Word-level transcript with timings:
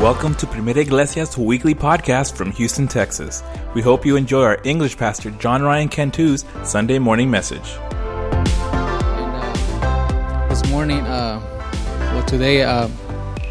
Welcome 0.00 0.34
to 0.36 0.46
Primera 0.46 0.78
Iglesia's 0.78 1.36
weekly 1.36 1.74
podcast 1.74 2.34
from 2.34 2.52
Houston, 2.52 2.88
Texas. 2.88 3.42
We 3.74 3.82
hope 3.82 4.06
you 4.06 4.16
enjoy 4.16 4.44
our 4.44 4.58
English 4.64 4.96
pastor 4.96 5.30
John 5.32 5.62
Ryan 5.62 5.90
Cantu's 5.90 6.46
Sunday 6.64 6.98
morning 6.98 7.30
message. 7.30 7.76
And, 7.76 8.48
uh, 9.84 10.46
this 10.48 10.66
morning, 10.70 11.00
uh, 11.00 11.38
well, 12.14 12.24
today, 12.24 12.62
uh, 12.62 12.88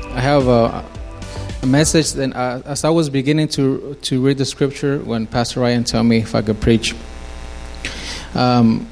I 0.05 0.19
have 0.21 0.47
a, 0.47 0.83
a 1.61 1.67
message. 1.67 2.15
And 2.15 2.33
uh, 2.33 2.63
as 2.65 2.83
I 2.83 2.89
was 2.89 3.11
beginning 3.11 3.49
to 3.49 3.95
to 4.01 4.19
read 4.19 4.39
the 4.39 4.45
scripture, 4.45 4.97
when 4.97 5.27
Pastor 5.27 5.59
Ryan 5.59 5.83
told 5.83 6.07
me 6.07 6.17
if 6.17 6.33
I 6.33 6.41
could 6.41 6.59
preach, 6.59 6.95
um, 8.33 8.87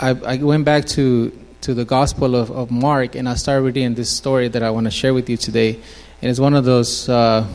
I, 0.00 0.08
I 0.10 0.36
went 0.38 0.64
back 0.64 0.86
to 0.96 1.30
to 1.60 1.72
the 1.72 1.84
Gospel 1.84 2.34
of, 2.34 2.50
of 2.50 2.72
Mark, 2.72 3.14
and 3.14 3.28
I 3.28 3.34
started 3.34 3.62
reading 3.62 3.94
this 3.94 4.10
story 4.10 4.48
that 4.48 4.64
I 4.64 4.70
want 4.70 4.86
to 4.86 4.90
share 4.90 5.14
with 5.14 5.30
you 5.30 5.36
today. 5.36 5.78
And 6.26 6.32
it's 6.32 6.40
one 6.40 6.54
of 6.54 6.64
those 6.64 7.08
uh, 7.08 7.46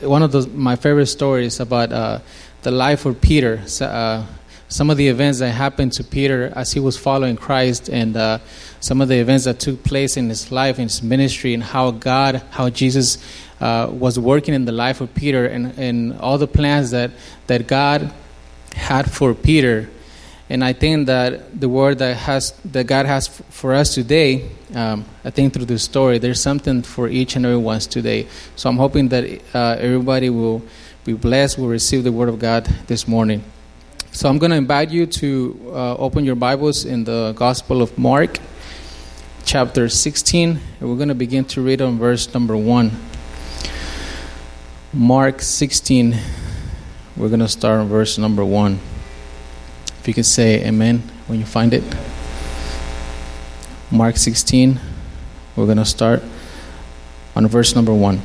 one 0.00 0.22
of 0.22 0.30
those 0.30 0.46
my 0.46 0.76
favorite 0.76 1.06
stories 1.06 1.58
about 1.58 1.90
uh, 1.90 2.20
the 2.62 2.70
life 2.70 3.06
of 3.06 3.20
Peter. 3.20 3.60
Uh, 3.80 4.24
some 4.68 4.88
of 4.88 4.96
the 4.96 5.08
events 5.08 5.40
that 5.40 5.50
happened 5.50 5.92
to 5.94 6.04
Peter 6.04 6.52
as 6.54 6.72
he 6.72 6.78
was 6.78 6.96
following 6.96 7.34
Christ, 7.34 7.88
and 7.88 8.16
uh, 8.16 8.38
some 8.78 9.00
of 9.00 9.08
the 9.08 9.16
events 9.16 9.46
that 9.46 9.58
took 9.58 9.82
place 9.82 10.16
in 10.16 10.28
his 10.28 10.52
life, 10.52 10.78
in 10.78 10.84
his 10.84 11.02
ministry, 11.02 11.54
and 11.54 11.62
how 11.64 11.90
God, 11.90 12.40
how 12.52 12.70
Jesus 12.70 13.18
uh, 13.60 13.90
was 13.90 14.16
working 14.16 14.54
in 14.54 14.64
the 14.64 14.70
life 14.70 15.00
of 15.00 15.12
Peter, 15.12 15.44
and, 15.46 15.76
and 15.76 16.20
all 16.20 16.38
the 16.38 16.46
plans 16.46 16.92
that 16.92 17.10
that 17.48 17.66
God 17.66 18.12
had 18.76 19.10
for 19.10 19.34
Peter 19.34 19.90
and 20.48 20.62
I 20.62 20.72
think 20.72 21.06
that 21.06 21.60
the 21.60 21.68
word 21.68 21.98
that 21.98 22.16
has 22.16 22.52
that 22.66 22.86
God 22.86 23.06
has 23.06 23.26
for 23.26 23.74
us 23.74 23.94
today, 23.94 24.48
um, 24.74 25.04
I 25.24 25.30
think 25.30 25.52
through 25.52 25.64
this 25.64 25.82
story, 25.82 26.18
there's 26.18 26.40
something 26.40 26.82
for 26.82 27.08
each 27.08 27.34
and 27.34 27.44
every 27.44 27.56
one 27.58 27.80
today. 27.80 28.28
So 28.54 28.70
I'm 28.70 28.76
hoping 28.76 29.08
that 29.08 29.24
uh, 29.52 29.76
everybody 29.80 30.30
will 30.30 30.62
be 31.04 31.14
blessed, 31.14 31.58
will 31.58 31.68
receive 31.68 32.04
the 32.04 32.12
word 32.12 32.28
of 32.28 32.38
God 32.38 32.64
this 32.86 33.08
morning. 33.08 33.42
So 34.12 34.28
I'm 34.28 34.38
going 34.38 34.50
to 34.50 34.56
invite 34.56 34.90
you 34.90 35.06
to 35.06 35.72
uh, 35.74 35.94
open 35.96 36.24
your 36.24 36.36
Bibles 36.36 36.84
in 36.84 37.04
the 37.04 37.32
Gospel 37.36 37.82
of 37.82 37.98
Mark, 37.98 38.38
chapter 39.44 39.88
16, 39.88 40.60
and 40.80 40.88
we're 40.88 40.96
going 40.96 41.08
to 41.08 41.14
begin 41.14 41.44
to 41.46 41.60
read 41.60 41.82
on 41.82 41.98
verse 41.98 42.32
number 42.32 42.56
one. 42.56 42.92
Mark 44.92 45.42
16, 45.42 46.16
we're 47.16 47.28
going 47.28 47.40
to 47.40 47.48
start 47.48 47.80
on 47.80 47.88
verse 47.88 48.16
number 48.16 48.44
one. 48.44 48.78
You 50.06 50.14
can 50.14 50.24
say 50.24 50.64
amen 50.64 51.02
when 51.26 51.40
you 51.40 51.44
find 51.46 51.74
it. 51.74 51.82
Mark 53.90 54.16
16, 54.16 54.78
we're 55.56 55.64
going 55.64 55.78
to 55.78 55.84
start 55.84 56.22
on 57.34 57.46
verse 57.48 57.74
number 57.74 57.92
1. 57.92 58.20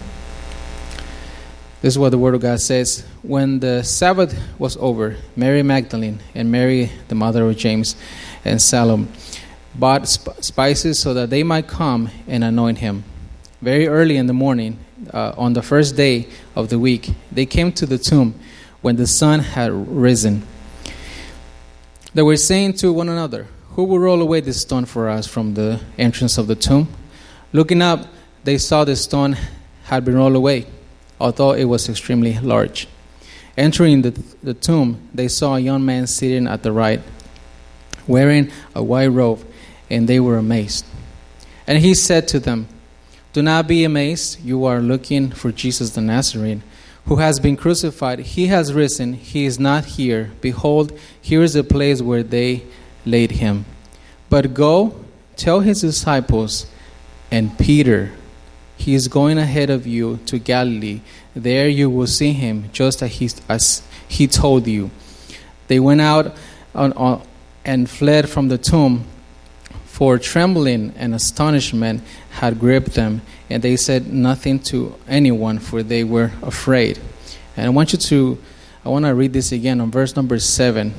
This 1.81 1.95
is 1.95 1.97
what 1.97 2.09
the 2.09 2.19
Word 2.19 2.35
of 2.35 2.41
God 2.41 2.61
says. 2.61 3.03
When 3.23 3.59
the 3.59 3.81
Sabbath 3.81 4.39
was 4.59 4.77
over, 4.77 5.17
Mary 5.35 5.63
Magdalene 5.63 6.19
and 6.35 6.51
Mary, 6.51 6.91
the 7.07 7.15
mother 7.15 7.49
of 7.49 7.57
James 7.57 7.95
and 8.45 8.61
Salome, 8.61 9.07
bought 9.73 10.07
sp- 10.07 10.37
spices 10.41 10.99
so 10.99 11.15
that 11.15 11.31
they 11.31 11.41
might 11.41 11.67
come 11.67 12.09
and 12.27 12.43
anoint 12.43 12.77
him. 12.77 13.03
Very 13.61 13.87
early 13.87 14.17
in 14.17 14.27
the 14.27 14.33
morning, 14.33 14.77
uh, 15.11 15.33
on 15.35 15.53
the 15.53 15.63
first 15.63 15.95
day 15.95 16.27
of 16.55 16.69
the 16.69 16.77
week, 16.77 17.09
they 17.31 17.47
came 17.47 17.71
to 17.71 17.87
the 17.87 17.97
tomb 17.97 18.35
when 18.81 18.97
the 18.97 19.07
sun 19.07 19.39
had 19.39 19.71
risen. 19.71 20.45
They 22.13 22.21
were 22.21 22.35
saying 22.35 22.73
to 22.73 22.91
one 22.91 23.07
another, 23.07 23.47
Who 23.75 23.85
will 23.85 23.99
roll 23.99 24.21
away 24.21 24.41
this 24.41 24.61
stone 24.61 24.83
for 24.83 25.09
us 25.09 25.27
from 25.27 25.53
the 25.53 25.79
entrance 25.97 26.37
of 26.37 26.47
the 26.47 26.55
tomb? 26.55 26.89
Looking 27.53 27.81
up, 27.81 28.05
they 28.43 28.57
saw 28.57 28.83
the 28.83 28.97
stone 28.97 29.37
had 29.83 30.03
been 30.03 30.15
rolled 30.15 30.35
away, 30.35 30.65
although 31.21 31.53
it 31.53 31.65
was 31.65 31.87
extremely 31.87 32.37
large. 32.39 32.87
Entering 33.55 34.01
the, 34.01 34.11
the 34.43 34.53
tomb, 34.53 35.07
they 35.13 35.29
saw 35.29 35.55
a 35.55 35.59
young 35.59 35.85
man 35.85 36.05
sitting 36.05 36.47
at 36.47 36.63
the 36.63 36.71
right, 36.73 37.01
wearing 38.07 38.51
a 38.75 38.83
white 38.83 39.07
robe, 39.07 39.45
and 39.89 40.07
they 40.07 40.19
were 40.19 40.37
amazed. 40.37 40.85
And 41.65 41.77
he 41.77 41.93
said 41.93 42.27
to 42.29 42.39
them, 42.39 42.67
Do 43.31 43.41
not 43.41 43.67
be 43.67 43.85
amazed, 43.85 44.43
you 44.43 44.65
are 44.65 44.81
looking 44.81 45.31
for 45.31 45.51
Jesus 45.51 45.91
the 45.91 46.01
Nazarene 46.01 46.63
who 47.05 47.17
has 47.17 47.39
been 47.39 47.57
crucified, 47.57 48.19
he 48.19 48.47
has 48.47 48.73
risen, 48.73 49.13
he 49.13 49.45
is 49.45 49.59
not 49.59 49.85
here. 49.85 50.31
Behold, 50.41 50.97
here 51.21 51.41
is 51.41 51.53
the 51.53 51.63
place 51.63 52.01
where 52.01 52.23
they 52.23 52.63
laid 53.05 53.31
him. 53.31 53.65
But 54.29 54.53
go, 54.53 54.95
tell 55.35 55.59
his 55.59 55.81
disciples 55.81 56.67
and 57.31 57.57
Peter, 57.57 58.11
he 58.77 58.93
is 58.93 59.07
going 59.07 59.37
ahead 59.37 59.69
of 59.69 59.85
you 59.85 60.19
to 60.25 60.39
Galilee. 60.39 61.01
There 61.35 61.69
you 61.69 61.89
will 61.89 62.07
see 62.07 62.33
him, 62.33 62.69
just 62.71 63.01
as 63.01 63.11
he, 63.11 63.29
as 63.47 63.83
he 64.07 64.27
told 64.27 64.67
you. 64.67 64.89
They 65.67 65.79
went 65.79 66.01
out 66.01 66.35
on, 66.73 66.93
on, 66.93 67.21
and 67.63 67.89
fled 67.89 68.29
from 68.29 68.47
the 68.47 68.57
tomb, 68.57 69.05
for 69.85 70.17
trembling 70.17 70.93
and 70.97 71.13
astonishment 71.13 72.01
had 72.31 72.59
gripped 72.59 72.93
them, 72.95 73.21
and 73.51 73.61
they 73.61 73.75
said 73.75 74.11
nothing 74.11 74.59
to 74.59 74.95
anyone, 75.07 75.59
for 75.59 75.83
they 75.83 76.03
were 76.03 76.31
afraid. 76.41 76.99
And 77.57 77.65
I 77.65 77.69
want 77.69 77.91
you 77.91 77.99
to, 77.99 78.37
I 78.85 78.89
want 78.89 79.05
to 79.05 79.13
read 79.13 79.33
this 79.33 79.51
again 79.51 79.81
on 79.81 79.91
verse 79.91 80.15
number 80.15 80.39
seven. 80.39 80.93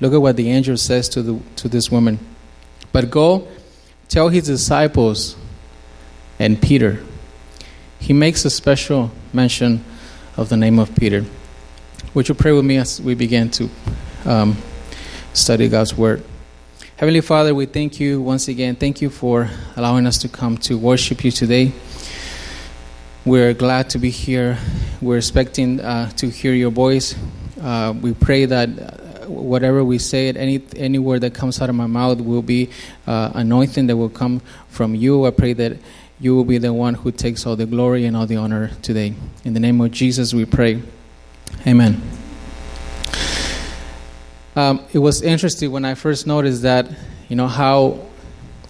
Look 0.00 0.12
at 0.12 0.20
what 0.20 0.36
the 0.36 0.50
angel 0.50 0.76
says 0.76 1.08
to, 1.10 1.22
the, 1.22 1.40
to 1.56 1.68
this 1.68 1.90
woman. 1.90 2.18
But 2.92 3.10
go 3.10 3.48
tell 4.08 4.28
his 4.28 4.46
disciples 4.46 5.36
and 6.38 6.60
Peter. 6.60 7.02
He 7.98 8.12
makes 8.12 8.44
a 8.44 8.50
special 8.50 9.10
mention 9.32 9.84
of 10.36 10.48
the 10.48 10.56
name 10.56 10.78
of 10.78 10.94
Peter. 10.94 11.24
Would 12.12 12.28
you 12.28 12.34
pray 12.34 12.52
with 12.52 12.64
me 12.64 12.76
as 12.76 13.00
we 13.00 13.14
begin 13.14 13.50
to 13.52 13.70
um, 14.24 14.56
study 15.32 15.68
God's 15.68 15.96
Word? 15.96 16.24
Heavenly 16.96 17.22
Father, 17.22 17.52
we 17.56 17.66
thank 17.66 17.98
you 17.98 18.22
once 18.22 18.46
again. 18.46 18.76
Thank 18.76 19.02
you 19.02 19.10
for 19.10 19.50
allowing 19.74 20.06
us 20.06 20.18
to 20.18 20.28
come 20.28 20.56
to 20.58 20.78
worship 20.78 21.24
you 21.24 21.32
today. 21.32 21.72
We're 23.24 23.52
glad 23.52 23.90
to 23.90 23.98
be 23.98 24.10
here. 24.10 24.58
We're 25.02 25.16
expecting 25.16 25.80
uh, 25.80 26.10
to 26.10 26.30
hear 26.30 26.54
your 26.54 26.70
voice. 26.70 27.16
Uh, 27.60 27.94
we 28.00 28.14
pray 28.14 28.44
that 28.44 28.68
uh, 28.68 29.26
whatever 29.26 29.84
we 29.84 29.98
say, 29.98 30.28
any 30.28 30.62
any 30.76 31.00
word 31.00 31.22
that 31.22 31.34
comes 31.34 31.60
out 31.60 31.68
of 31.68 31.74
my 31.74 31.88
mouth 31.88 32.20
will 32.20 32.42
be 32.42 32.70
uh, 33.08 33.32
anointing 33.34 33.88
that 33.88 33.96
will 33.96 34.08
come 34.08 34.40
from 34.68 34.94
you. 34.94 35.26
I 35.26 35.32
pray 35.32 35.52
that 35.54 35.76
you 36.20 36.36
will 36.36 36.44
be 36.44 36.58
the 36.58 36.72
one 36.72 36.94
who 36.94 37.10
takes 37.10 37.44
all 37.44 37.56
the 37.56 37.66
glory 37.66 38.04
and 38.04 38.16
all 38.16 38.26
the 38.26 38.36
honor 38.36 38.70
today. 38.82 39.14
In 39.42 39.52
the 39.52 39.60
name 39.60 39.80
of 39.80 39.90
Jesus, 39.90 40.32
we 40.32 40.44
pray. 40.44 40.80
Amen. 41.66 42.23
Um, 44.56 44.84
it 44.92 45.00
was 45.00 45.20
interesting 45.20 45.72
when 45.72 45.84
I 45.84 45.94
first 45.94 46.28
noticed 46.28 46.62
that, 46.62 46.88
you 47.28 47.34
know, 47.34 47.48
how 47.48 48.06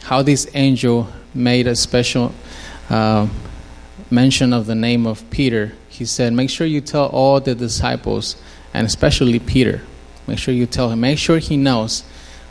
how 0.03 0.23
this 0.23 0.47
angel 0.55 1.09
made 1.35 1.67
a 1.67 1.77
special 1.77 2.33
uh, 2.89 3.27
mention 4.11 4.53
of 4.53 4.67
the 4.67 4.75
name 4.75 5.07
of 5.07 5.29
Peter. 5.31 5.75
He 5.91 6.07
said, 6.07 6.33
"Make 6.33 6.49
sure 6.49 6.67
you 6.67 6.81
tell 6.81 7.07
all 7.07 7.39
the 7.39 7.55
disciples, 7.55 8.37
and 8.73 8.87
especially 8.87 9.39
Peter. 9.39 9.83
Make 10.27 10.39
sure 10.39 10.55
you 10.55 10.65
tell 10.65 10.89
him. 10.91 11.01
Make 11.01 11.19
sure 11.19 11.39
he 11.39 11.59
knows 11.59 12.03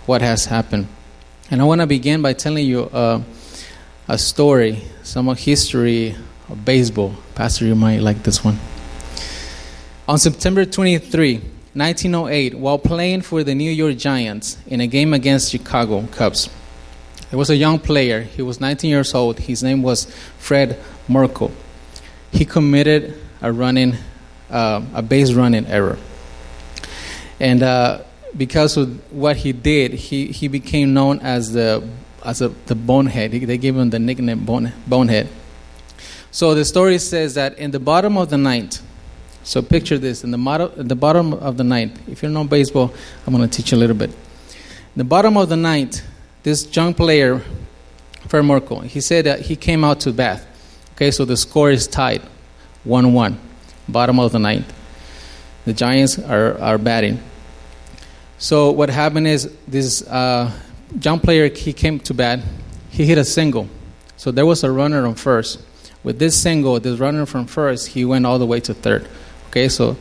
what 0.05 0.21
has 0.21 0.45
happened." 0.45 0.88
And 1.50 1.59
I 1.59 1.63
want 1.63 1.81
to 1.81 1.88
begin 1.88 2.21
by 2.21 2.33
telling 2.33 2.67
you 2.67 2.83
uh, 2.83 3.23
a 4.07 4.17
story, 4.17 4.83
some 5.01 5.27
history 5.35 6.15
of 6.50 6.63
baseball. 6.63 7.15
Pastor, 7.33 7.65
you 7.65 7.75
might 7.75 8.01
like 8.01 8.21
this 8.21 8.44
one. 8.44 8.59
On 10.07 10.19
September 10.19 10.65
23. 10.65 11.53
1908 11.73 12.56
while 12.56 12.78
playing 12.78 13.21
for 13.21 13.44
the 13.44 13.56
New 13.56 13.71
York 13.71 13.98
Giants 13.98 14.57
in 14.68 14.80
a 14.80 14.88
game 14.88 15.13
against 15.13 15.51
Chicago 15.51 16.06
Cubs. 16.12 16.50
There 17.30 17.39
was 17.39 17.50
a 17.50 17.56
young 17.56 17.80
player. 17.80 18.21
He 18.21 18.44
was 18.44 18.62
19 18.62 18.89
years 18.89 19.13
old. 19.15 19.39
His 19.39 19.63
name 19.63 19.81
was 19.81 20.06
Fred 20.38 20.77
Merkle. 21.07 21.51
He 22.31 22.45
committed 22.45 23.19
a 23.42 23.51
running, 23.51 23.95
uh, 24.50 24.83
a 24.94 25.01
base 25.01 25.33
running 25.33 25.65
error, 25.65 25.98
and 27.39 27.63
uh, 27.63 28.01
because 28.38 28.77
of 28.77 29.12
what 29.12 29.38
he 29.38 29.51
did, 29.51 29.94
he, 29.94 30.27
he 30.27 30.48
became 30.48 30.94
known 30.94 31.19
as 31.19 31.53
the 31.53 31.88
as 32.24 32.42
a, 32.42 32.50
the 32.68 32.75
bonehead. 32.75 33.31
They 33.31 33.57
gave 33.57 33.75
him 33.75 33.89
the 33.89 34.00
nickname 34.00 34.45
bone, 34.45 34.71
bonehead. 34.88 35.27
So 36.31 36.56
the 36.56 36.65
story 36.65 36.98
says 37.00 37.36
that 37.36 37.57
in 37.57 37.71
the 37.71 37.80
bottom 37.80 38.18
of 38.18 38.30
the 38.30 38.38
ninth, 38.38 38.81
so 39.44 39.62
picture 39.62 39.98
this 39.98 40.24
in 40.24 40.31
the, 40.31 40.72
in 40.78 40.88
the 40.88 40.95
bottom 40.95 41.34
of 41.34 41.57
the 41.57 41.63
ninth. 41.63 42.00
If 42.07 42.24
you 42.24 42.30
know 42.30 42.44
baseball, 42.45 42.94
I'm 43.28 43.36
going 43.36 43.48
to 43.48 43.56
teach 43.56 43.72
you 43.72 43.78
a 43.78 43.80
little 43.80 43.95
bit. 43.95 44.10
In 44.10 44.98
the 44.98 45.04
bottom 45.04 45.38
of 45.38 45.50
the 45.50 45.57
ninth, 45.57 46.01
this 46.44 46.74
young 46.75 46.94
player, 46.94 47.42
Fred 48.28 48.45
he 48.86 49.01
said 49.01 49.25
that 49.25 49.42
he 49.42 49.56
came 49.56 49.84
out 49.84 50.00
to 50.01 50.12
bat. 50.12 50.45
Okay, 50.95 51.12
so 51.12 51.25
the 51.25 51.36
score 51.36 51.72
is 51.72 51.88
tied, 51.88 52.22
one-one, 52.84 53.40
bottom 53.90 54.19
of 54.19 54.31
the 54.31 54.40
ninth. 54.40 54.72
The 55.66 55.74
Giants 55.74 56.19
are, 56.19 56.57
are 56.60 56.78
batting. 56.78 57.19
So 58.38 58.72
what 58.72 58.89
happened 58.89 59.28
is 59.28 59.54
this 59.68 60.06
uh, 60.07 60.51
young 61.01 61.19
player 61.19 61.50
he 61.50 61.74
came 61.74 62.00
to 62.01 62.13
bat. 62.13 62.39
He 62.89 63.06
hit 63.06 63.18
a 63.18 63.25
single. 63.25 63.68
So 64.18 64.31
there 64.31 64.46
was 64.46 64.63
a 64.63 64.72
runner 64.72 65.06
on 65.06 65.16
first. 65.16 65.60
with 66.04 66.19
this 66.19 66.39
single, 66.39 66.80
this 66.80 67.00
runner 67.00 67.25
from 67.25 67.46
first, 67.46 67.88
he 67.88 68.06
went 68.06 68.25
all 68.25 68.38
the 68.38 68.46
way 68.46 68.60
to 68.60 68.74
third. 68.74 69.07
Okay, 69.53 69.69
so 69.69 69.95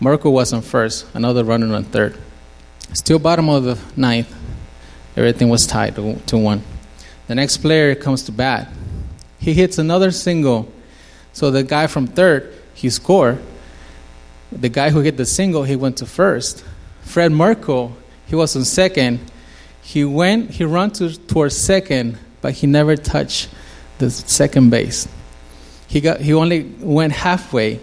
Marco 0.00 0.28
was 0.28 0.52
on 0.52 0.60
first, 0.60 1.06
another 1.14 1.44
runner 1.44 1.72
on 1.72 1.84
third. 1.84 2.18
Still 2.94 3.20
bottom 3.20 3.48
of 3.48 3.62
the 3.62 3.78
ninth, 3.94 4.34
everything 5.16 5.48
was 5.48 5.68
tied 5.68 5.94
to, 5.94 6.36
one. 6.36 6.64
The 7.28 7.36
next 7.36 7.58
player 7.58 7.94
comes 7.94 8.24
to 8.24 8.32
bat. 8.32 8.66
He 9.38 9.54
hits 9.54 9.78
another 9.78 10.10
single. 10.10 10.68
So 11.32 11.52
the 11.52 11.62
guy 11.62 11.86
from 11.86 12.08
third, 12.08 12.52
he 12.74 12.90
scored. 12.90 13.38
The 14.50 14.68
guy 14.68 14.90
who 14.90 14.98
hit 14.98 15.16
the 15.16 15.26
single, 15.26 15.62
he 15.62 15.76
went 15.76 15.98
to 15.98 16.06
first. 16.06 16.64
Fred 17.02 17.30
Marco, 17.30 17.94
he 18.26 18.34
was 18.34 18.56
on 18.56 18.64
second. 18.64 19.20
He 19.80 20.04
went, 20.04 20.50
he 20.50 20.64
ran 20.64 20.90
to, 20.94 21.16
towards 21.16 21.56
second, 21.56 22.18
but 22.40 22.54
he 22.54 22.66
never 22.66 22.96
touched 22.96 23.48
the 23.98 24.10
second 24.10 24.70
base. 24.70 25.06
He, 25.86 26.00
got, 26.00 26.20
he 26.20 26.34
only 26.34 26.64
went 26.80 27.12
halfway. 27.12 27.78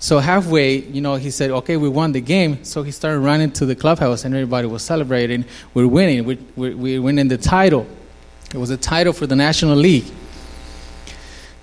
So 0.00 0.20
halfway, 0.20 0.76
you 0.76 1.00
know, 1.00 1.16
he 1.16 1.30
said, 1.30 1.50
okay, 1.50 1.76
we 1.76 1.88
won 1.88 2.12
the 2.12 2.20
game. 2.20 2.62
So 2.64 2.82
he 2.84 2.92
started 2.92 3.18
running 3.18 3.50
to 3.52 3.66
the 3.66 3.74
clubhouse 3.74 4.24
and 4.24 4.34
everybody 4.34 4.68
was 4.68 4.82
celebrating. 4.82 5.44
We're 5.74 5.88
winning. 5.88 6.24
We're, 6.24 6.38
we're, 6.54 6.76
we're 6.76 7.02
winning 7.02 7.28
the 7.28 7.38
title. 7.38 7.86
It 8.54 8.58
was 8.58 8.70
a 8.70 8.76
title 8.76 9.12
for 9.12 9.26
the 9.26 9.34
National 9.34 9.76
League. 9.76 10.06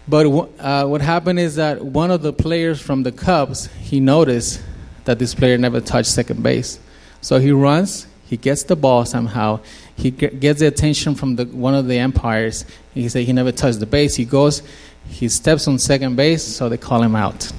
But 0.07 0.27
uh, 0.59 0.85
what 0.85 1.01
happened 1.01 1.39
is 1.39 1.55
that 1.55 1.83
one 1.83 2.11
of 2.11 2.21
the 2.21 2.33
players 2.33 2.79
from 2.79 3.03
the 3.03 3.11
Cubs, 3.11 3.67
he 3.79 3.99
noticed 3.99 4.61
that 5.05 5.17
this 5.17 5.33
player 5.33 5.57
never 5.57 5.79
touched 5.79 6.09
second 6.09 6.43
base. 6.43 6.79
So 7.21 7.39
he 7.39 7.51
runs, 7.51 8.05
he 8.25 8.37
gets 8.37 8.63
the 8.63 8.75
ball 8.75 9.05
somehow, 9.05 9.61
he 9.95 10.11
gets 10.11 10.59
the 10.59 10.67
attention 10.67 11.15
from 11.15 11.37
the, 11.37 11.45
one 11.45 11.73
of 11.73 11.87
the 11.87 11.99
umpires. 11.99 12.65
He 12.93 13.07
said 13.09 13.23
he 13.23 13.33
never 13.33 13.51
touched 13.51 13.79
the 13.79 13.85
base. 13.85 14.15
He 14.15 14.25
goes, 14.25 14.61
he 15.07 15.29
steps 15.29 15.67
on 15.67 15.79
second 15.79 16.15
base, 16.17 16.43
so 16.43 16.69
they 16.69 16.77
call 16.77 17.01
him 17.01 17.15
out. 17.15 17.51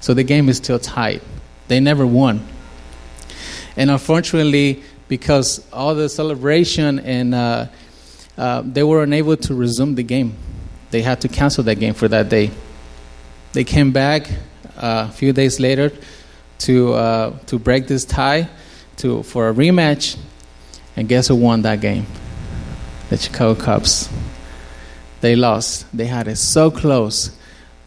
So 0.00 0.14
the 0.14 0.24
game 0.24 0.48
is 0.48 0.56
still 0.56 0.78
tied. 0.78 1.20
They 1.68 1.80
never 1.80 2.06
won. 2.06 2.46
And 3.76 3.90
unfortunately, 3.90 4.82
because 5.08 5.66
all 5.72 5.94
the 5.94 6.08
celebration 6.08 6.98
and 7.00 7.34
uh, 7.34 7.66
uh, 8.36 8.62
they 8.64 8.82
were 8.82 9.02
unable 9.02 9.36
to 9.36 9.54
resume 9.54 9.94
the 9.94 10.02
game 10.02 10.36
they 10.90 11.02
had 11.02 11.20
to 11.22 11.28
cancel 11.28 11.64
that 11.64 11.76
game 11.76 11.94
for 11.94 12.08
that 12.08 12.28
day. 12.28 12.50
They 13.52 13.64
came 13.64 13.92
back 13.92 14.30
uh, 14.76 15.08
a 15.08 15.12
few 15.12 15.32
days 15.32 15.60
later 15.60 15.92
to 16.60 16.94
uh, 16.94 17.38
to 17.46 17.58
break 17.58 17.86
this 17.86 18.04
tie 18.04 18.48
to 18.98 19.22
for 19.22 19.48
a 19.48 19.54
rematch, 19.54 20.16
and 20.96 21.08
guess 21.08 21.28
who 21.28 21.36
won 21.36 21.62
that 21.62 21.80
game? 21.80 22.06
The 23.10 23.16
Chicago 23.16 23.60
Cubs. 23.60 24.08
They 25.20 25.34
lost. 25.34 25.86
They 25.96 26.06
had 26.06 26.28
it 26.28 26.36
so 26.36 26.70
close, 26.70 27.36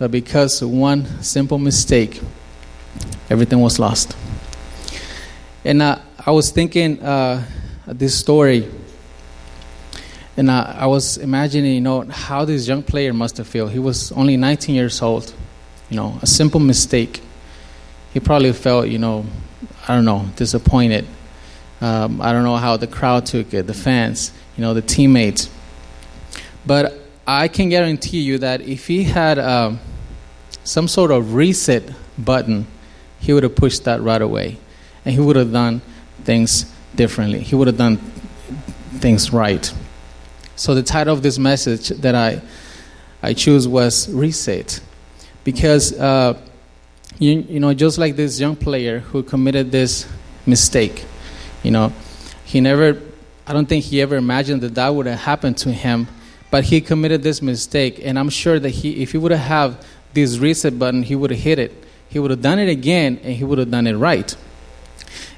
but 0.02 0.10
because 0.10 0.64
of 0.64 0.72
one 0.72 1.06
simple 1.22 1.60
mistake, 1.60 2.20
everything 3.30 3.62
was 3.62 3.78
lost. 3.78 4.18
And 5.64 5.80
uh, 5.80 6.00
I 6.26 6.32
was 6.32 6.50
thinking 6.50 7.00
uh, 7.04 7.46
this 7.86 8.18
story 8.18 8.68
and 10.36 10.50
I, 10.50 10.78
I, 10.80 10.86
was 10.88 11.18
imagining, 11.18 11.76
you 11.76 11.82
know, 11.82 12.02
how 12.02 12.46
this 12.46 12.68
young 12.68 12.82
player 12.82 13.14
must 13.14 13.38
have 13.38 13.46
felt. 13.48 13.74
He 13.74 13.78
was 13.78 14.12
only 14.14 14.38
19 14.38 14.74
years 14.74 15.04
old. 15.04 15.32
You 15.92 15.98
know, 15.98 16.18
a 16.24 16.26
simple 16.26 16.60
mistake. 16.60 17.22
He 18.12 18.20
probably 18.20 18.54
felt, 18.54 18.88
you 18.88 18.98
know, 18.98 19.24
I 19.88 19.94
don't 19.94 20.06
know, 20.06 20.26
disappointed. 20.36 21.06
Um, 21.80 22.20
I 22.20 22.32
don't 22.32 22.44
know 22.44 22.58
how 22.58 22.76
the 22.76 22.88
crowd 22.88 23.28
took 23.28 23.54
it, 23.54 23.68
the 23.68 23.76
fans, 23.76 24.32
you 24.58 24.64
know, 24.64 24.74
the 24.74 24.82
teammates. 24.82 25.48
But 26.66 26.98
I 27.28 27.50
can 27.50 27.70
guarantee 27.70 28.22
you 28.22 28.40
that 28.40 28.62
if 28.62 28.88
he 28.88 29.04
had 29.04 29.38
um, 29.38 29.80
some 30.64 30.88
sort 30.88 31.12
of 31.12 31.34
reset 31.34 31.84
button, 32.18 32.68
he 33.20 33.34
would 33.34 33.44
have 33.44 33.56
pushed 33.56 33.84
that 33.86 34.02
right 34.02 34.22
away. 34.22 34.58
And 35.06 35.16
he 35.16 35.22
would 35.22 35.36
have 35.36 35.52
done 35.52 35.82
things 36.24 36.72
differently. 36.96 37.40
He 37.40 37.56
would 37.56 37.68
have 37.68 37.78
done 37.78 37.98
things 39.00 39.34
right. 39.34 39.74
So 40.56 40.76
the 40.76 40.84
title 40.84 41.14
of 41.14 41.24
this 41.24 41.40
message 41.40 41.90
that 41.90 42.14
I 42.14 42.42
I 43.24 43.34
choose 43.34 43.68
was 43.68 44.10
reset, 44.10 44.80
because 45.44 45.94
uh, 45.94 46.40
you 47.20 47.46
you 47.50 47.60
know 47.60 47.74
just 47.74 47.98
like 47.98 48.16
this 48.16 48.40
young 48.40 48.56
player 48.56 49.00
who 49.00 49.24
committed 49.24 49.72
this 49.72 50.08
mistake, 50.46 51.06
you 51.64 51.72
know, 51.72 51.94
he 52.46 52.62
never. 52.62 53.02
I 53.48 53.54
don't 53.54 53.66
think 53.66 53.86
he 53.86 54.02
ever 54.02 54.16
imagined 54.16 54.62
that 54.62 54.76
that 54.76 54.90
would 54.90 55.08
have 55.08 55.20
happened 55.20 55.58
to 55.60 55.72
him, 55.72 56.08
but 56.52 56.64
he 56.64 56.80
committed 56.80 57.24
this 57.24 57.42
mistake, 57.42 58.00
and 58.04 58.20
I'm 58.20 58.30
sure 58.30 58.60
that 58.60 58.70
he, 58.70 59.02
if 59.02 59.12
he 59.12 59.18
would 59.18 59.32
have 59.32 59.84
this 60.14 60.38
reset 60.38 60.78
button, 60.78 61.04
he 61.04 61.16
would 61.16 61.32
have 61.32 61.40
hit 61.40 61.60
it. 61.60 61.72
He 62.10 62.20
would 62.20 62.32
have 62.32 62.42
done 62.42 62.60
it 62.60 62.70
again, 62.70 63.20
and 63.24 63.34
he 63.34 63.44
would 63.44 63.58
have 63.58 63.72
done 63.72 63.88
it 63.88 63.94
right. 63.94 64.36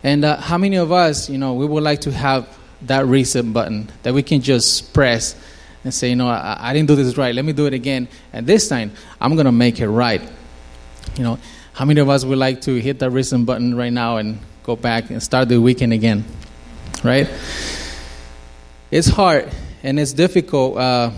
And 0.04 0.26
uh, 0.26 0.38
how 0.38 0.58
many 0.58 0.78
of 0.78 0.92
us, 0.92 1.30
you 1.30 1.38
know, 1.38 1.54
we 1.54 1.66
would 1.66 1.84
like 1.84 2.02
to 2.02 2.12
have 2.12 2.48
that 2.84 3.06
reset 3.06 3.52
button 3.54 3.90
that 4.04 4.14
we 4.14 4.24
can 4.24 4.42
just 4.42 4.94
press 4.94 5.36
and 5.84 5.94
say, 5.94 6.10
you 6.10 6.16
know, 6.16 6.28
I, 6.28 6.58
I 6.60 6.74
didn't 6.74 6.88
do 6.88 6.96
this 6.96 7.18
right. 7.18 7.34
Let 7.34 7.46
me 7.46 7.54
do 7.54 7.66
it 7.66 7.74
again. 7.74 8.08
And 8.32 8.46
this 8.48 8.68
time, 8.68 8.92
I'm 9.20 9.36
going 9.36 9.46
to 9.46 9.52
make 9.52 9.80
it 9.80 9.90
right. 9.90 10.22
You 11.16 11.24
know, 11.24 11.40
how 11.74 11.86
many 11.86 12.02
of 12.02 12.10
us 12.10 12.26
would 12.26 12.38
like 12.38 12.62
to 12.62 12.76
hit 12.76 13.00
that 13.00 13.12
reset 13.12 13.46
button 13.46 13.76
right 13.76 13.92
now 13.92 14.18
and 14.18 14.40
go 14.64 14.76
back 14.76 15.10
and 15.10 15.22
start 15.22 15.50
the 15.50 15.60
weekend 15.60 15.94
again? 15.94 16.26
Right? 17.04 17.30
It's 18.92 19.08
hard 19.08 19.50
and 19.84 20.00
it's 20.00 20.14
difficult 20.14 20.78
uh, 20.78 21.12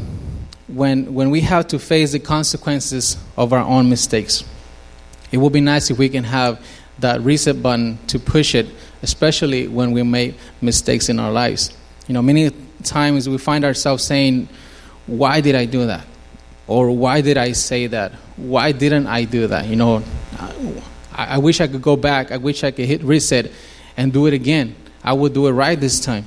when, 0.67 1.13
when 1.13 1.29
we 1.29 1.41
have 1.41 1.67
to 1.69 1.79
face 1.79 2.11
the 2.11 2.19
consequences 2.19 3.17
of 3.37 3.53
our 3.53 3.59
own 3.59 3.89
mistakes. 3.89 4.43
It 5.31 5.37
would 5.37 5.53
be 5.53 5.61
nice 5.61 5.91
if 5.91 5.97
we 5.97 6.09
can 6.09 6.23
have 6.23 6.65
that 6.99 7.21
reset 7.21 7.61
button 7.61 7.97
to 8.07 8.19
push 8.19 8.55
it 8.55 8.67
especially 9.05 9.67
when 9.67 9.91
we 9.91 10.01
make 10.01 10.33
mistakes 10.61 11.09
in 11.09 11.19
our 11.19 11.31
lives. 11.31 11.71
You 12.07 12.13
know, 12.15 12.23
many 12.23 12.49
times 12.83 13.29
we 13.29 13.37
find 13.37 13.63
ourselves 13.63 14.03
saying, 14.03 14.49
Why 15.05 15.41
did 15.41 15.53
I 15.53 15.65
do 15.65 15.85
that? 15.85 16.05
Or 16.65 16.89
why 16.89 17.21
did 17.21 17.37
I 17.37 17.51
say 17.51 17.85
that? 17.87 18.13
Why 18.35 18.71
didn't 18.71 19.05
I 19.05 19.25
do 19.25 19.45
that? 19.45 19.67
You 19.67 19.75
know, 19.75 20.03
I, 21.13 21.35
I 21.35 21.37
wish 21.37 21.61
I 21.61 21.67
could 21.67 21.83
go 21.83 21.95
back. 21.95 22.31
I 22.31 22.37
wish 22.37 22.63
I 22.63 22.71
could 22.71 22.85
hit 22.85 23.03
reset 23.03 23.51
and 23.95 24.11
do 24.11 24.25
it 24.25 24.33
again. 24.33 24.75
I 25.03 25.13
would 25.13 25.33
do 25.33 25.45
it 25.45 25.51
right 25.51 25.79
this 25.79 25.99
time. 25.99 26.25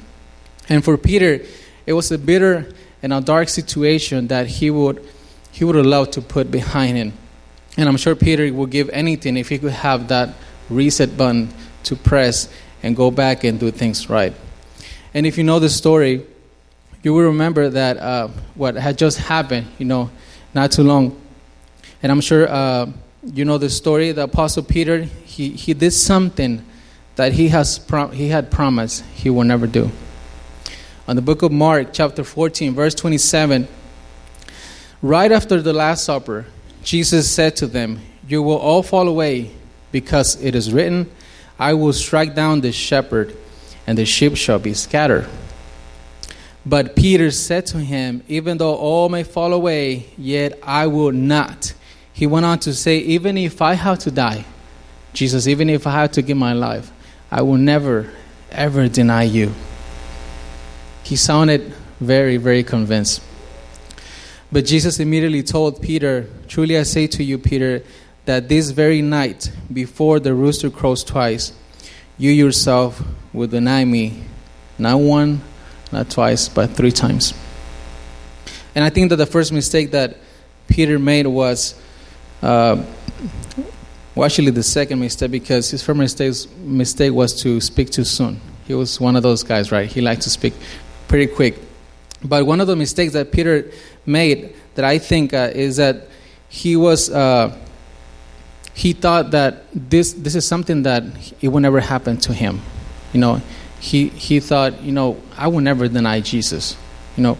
And 0.68 0.84
for 0.84 0.96
Peter, 0.96 1.44
it 1.84 1.92
was 1.94 2.12
a 2.12 2.18
bitter 2.18 2.72
and 3.02 3.12
a 3.12 3.20
dark 3.20 3.48
situation 3.48 4.28
that 4.28 4.46
he 4.46 4.70
would 4.70 5.04
he 5.50 5.64
would 5.64 5.76
allow 5.76 6.04
to 6.04 6.20
put 6.20 6.50
behind 6.50 6.96
him. 6.96 7.12
And 7.76 7.88
I'm 7.88 7.96
sure 7.96 8.14
Peter 8.14 8.52
would 8.52 8.70
give 8.70 8.88
anything 8.90 9.36
if 9.36 9.48
he 9.48 9.58
could 9.58 9.72
have 9.72 10.08
that 10.08 10.34
reset 10.68 11.16
button 11.16 11.48
to 11.84 11.96
press 11.96 12.48
and 12.82 12.94
go 12.94 13.10
back 13.10 13.44
and 13.44 13.58
do 13.58 13.70
things 13.70 14.08
right. 14.08 14.32
And 15.14 15.26
if 15.26 15.38
you 15.38 15.44
know 15.44 15.58
the 15.58 15.68
story, 15.68 16.24
you 17.02 17.14
will 17.14 17.24
remember 17.24 17.70
that 17.70 17.96
uh, 17.96 18.28
what 18.54 18.74
had 18.76 18.98
just 18.98 19.18
happened, 19.18 19.66
you 19.78 19.84
know, 19.84 20.10
not 20.54 20.72
too 20.72 20.82
long. 20.82 21.20
And 22.02 22.12
I'm 22.12 22.20
sure 22.20 22.48
uh, 22.48 22.86
you 23.22 23.44
know 23.44 23.58
the 23.58 23.70
story. 23.70 24.12
The 24.12 24.24
Apostle 24.24 24.62
Peter, 24.62 25.02
he, 25.02 25.50
he 25.50 25.74
did 25.74 25.92
something 25.92 26.64
that 27.16 27.32
he, 27.32 27.48
has 27.48 27.78
prom- 27.78 28.12
he 28.12 28.28
had 28.28 28.50
promised 28.50 29.04
he 29.14 29.30
will 29.30 29.44
never 29.44 29.66
do. 29.66 29.90
On 31.08 31.16
the 31.16 31.22
book 31.22 31.40
of 31.40 31.50
Mark, 31.50 31.94
chapter 31.94 32.22
14, 32.22 32.74
verse 32.74 32.94
27, 32.94 33.66
right 35.00 35.32
after 35.32 35.62
the 35.62 35.72
Last 35.72 36.04
Supper, 36.04 36.44
Jesus 36.84 37.30
said 37.30 37.56
to 37.56 37.66
them, 37.66 38.00
You 38.28 38.42
will 38.42 38.58
all 38.58 38.82
fall 38.82 39.08
away 39.08 39.50
because 39.90 40.38
it 40.42 40.54
is 40.54 40.70
written, 40.70 41.10
I 41.58 41.72
will 41.72 41.94
strike 41.94 42.34
down 42.34 42.60
the 42.60 42.72
shepherd, 42.72 43.34
and 43.86 43.96
the 43.96 44.04
sheep 44.04 44.36
shall 44.36 44.58
be 44.58 44.74
scattered. 44.74 45.26
But 46.66 46.94
Peter 46.94 47.30
said 47.30 47.64
to 47.68 47.78
him, 47.78 48.22
Even 48.28 48.58
though 48.58 48.74
all 48.74 49.08
may 49.08 49.22
fall 49.22 49.54
away, 49.54 50.10
yet 50.18 50.58
I 50.62 50.88
will 50.88 51.12
not. 51.12 51.72
He 52.12 52.26
went 52.26 52.44
on 52.44 52.58
to 52.58 52.74
say, 52.74 52.98
Even 52.98 53.38
if 53.38 53.62
I 53.62 53.72
have 53.72 53.98
to 54.00 54.10
die, 54.10 54.44
Jesus, 55.14 55.46
even 55.46 55.70
if 55.70 55.86
I 55.86 55.92
have 55.92 56.12
to 56.12 56.22
give 56.22 56.36
my 56.36 56.52
life, 56.52 56.92
I 57.30 57.40
will 57.40 57.56
never, 57.56 58.12
ever 58.50 58.88
deny 58.88 59.22
you. 59.22 59.54
He 61.08 61.16
sounded 61.16 61.72
very, 62.00 62.36
very 62.36 62.62
convinced. 62.62 63.22
But 64.52 64.66
Jesus 64.66 65.00
immediately 65.00 65.42
told 65.42 65.80
Peter, 65.80 66.26
Truly 66.48 66.76
I 66.76 66.82
say 66.82 67.06
to 67.06 67.24
you, 67.24 67.38
Peter, 67.38 67.82
that 68.26 68.50
this 68.50 68.72
very 68.72 69.00
night, 69.00 69.50
before 69.72 70.20
the 70.20 70.34
rooster 70.34 70.68
crows 70.68 71.02
twice, 71.02 71.54
you 72.18 72.30
yourself 72.30 73.02
will 73.32 73.46
deny 73.46 73.86
me, 73.86 74.22
not 74.78 75.00
one, 75.00 75.40
not 75.92 76.10
twice, 76.10 76.46
but 76.50 76.72
three 76.72 76.92
times. 76.92 77.32
And 78.74 78.84
I 78.84 78.90
think 78.90 79.08
that 79.08 79.16
the 79.16 79.24
first 79.24 79.50
mistake 79.50 79.92
that 79.92 80.18
Peter 80.66 80.98
made 80.98 81.26
was, 81.26 81.74
uh, 82.42 82.84
well, 84.14 84.26
actually, 84.26 84.50
the 84.50 84.62
second 84.62 85.00
mistake, 85.00 85.30
because 85.30 85.70
his 85.70 85.82
first 85.82 85.98
mistake, 85.98 86.34
mistake 86.58 87.14
was 87.14 87.40
to 87.40 87.62
speak 87.62 87.88
too 87.88 88.04
soon. 88.04 88.42
He 88.66 88.74
was 88.74 89.00
one 89.00 89.16
of 89.16 89.22
those 89.22 89.42
guys, 89.42 89.72
right? 89.72 89.90
He 89.90 90.02
liked 90.02 90.20
to 90.22 90.30
speak 90.30 90.52
pretty 91.08 91.26
quick. 91.26 91.56
But 92.22 92.46
one 92.46 92.60
of 92.60 92.66
the 92.66 92.76
mistakes 92.76 93.12
that 93.14 93.32
Peter 93.32 93.70
made 94.06 94.54
that 94.74 94.84
I 94.84 94.98
think 94.98 95.34
uh, 95.34 95.50
is 95.54 95.76
that 95.76 96.08
he 96.48 96.76
was 96.76 97.10
uh, 97.10 97.56
he 98.74 98.92
thought 98.92 99.32
that 99.32 99.64
this 99.72 100.12
this 100.12 100.34
is 100.34 100.46
something 100.46 100.84
that 100.84 101.02
it 101.40 101.48
would 101.48 101.62
never 101.62 101.80
happen 101.80 102.16
to 102.18 102.32
him. 102.32 102.60
You 103.12 103.20
know, 103.20 103.42
he 103.80 104.08
he 104.08 104.40
thought, 104.40 104.82
you 104.82 104.92
know, 104.92 105.20
I 105.36 105.48
will 105.48 105.60
never 105.60 105.88
deny 105.88 106.20
Jesus. 106.20 106.76
You 107.16 107.22
know, 107.22 107.38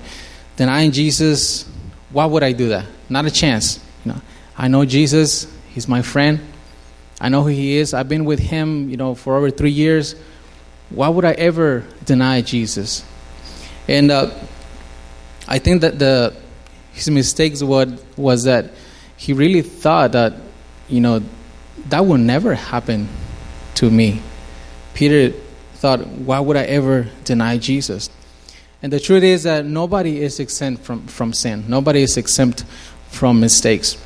denying 0.56 0.90
Jesus, 0.92 1.68
why 2.10 2.26
would 2.26 2.42
I 2.42 2.52
do 2.52 2.70
that? 2.70 2.87
Not 3.08 3.26
a 3.26 3.30
chance. 3.30 3.78
You 4.04 4.12
know, 4.12 4.20
I 4.56 4.68
know 4.68 4.84
Jesus. 4.84 5.46
He's 5.68 5.87
my 5.87 6.02
friend. 6.02 6.40
I 7.20 7.28
know 7.28 7.42
who 7.42 7.48
he 7.48 7.76
is. 7.76 7.94
I've 7.94 8.08
been 8.08 8.25
with 8.25 8.38
him, 8.38 8.90
you 8.90 8.96
know, 8.96 9.14
for 9.14 9.37
over 9.37 9.50
three 9.50 9.70
years. 9.70 10.14
Why 10.90 11.08
would 11.08 11.25
I 11.25 11.32
ever 11.32 11.84
deny 12.04 12.42
Jesus? 12.42 13.04
And 13.88 14.11
uh, 14.11 14.30
I 15.49 15.59
think 15.59 15.80
that 15.80 15.99
the 15.99 16.37
his 16.92 17.11
mistakes 17.11 17.62
was 17.62 17.88
was 18.16 18.45
that 18.45 18.73
he 19.16 19.33
really 19.33 19.62
thought 19.62 20.12
that, 20.12 20.35
you 20.88 21.00
know, 21.00 21.23
that 21.88 22.07
will 22.07 22.18
never 22.18 22.54
happen 22.54 23.09
to 23.75 23.90
me. 23.90 24.23
Peter 24.95 25.30
thought, 25.75 26.07
why 26.07 26.38
would 26.38 26.57
I 26.57 26.64
ever 26.64 27.09
deny 27.25 27.59
Jesus? 27.59 28.11
And 28.83 28.92
the 28.92 29.00
truth 29.00 29.25
is 29.25 29.42
that 29.42 29.64
nobody 29.64 30.23
is 30.23 30.38
exempt 30.38 30.85
from, 30.85 31.07
from 31.07 31.33
sin. 31.33 31.64
Nobody 31.66 32.02
is 32.02 32.16
exempt 32.16 32.64
from 33.09 33.40
mistakes. 33.40 33.97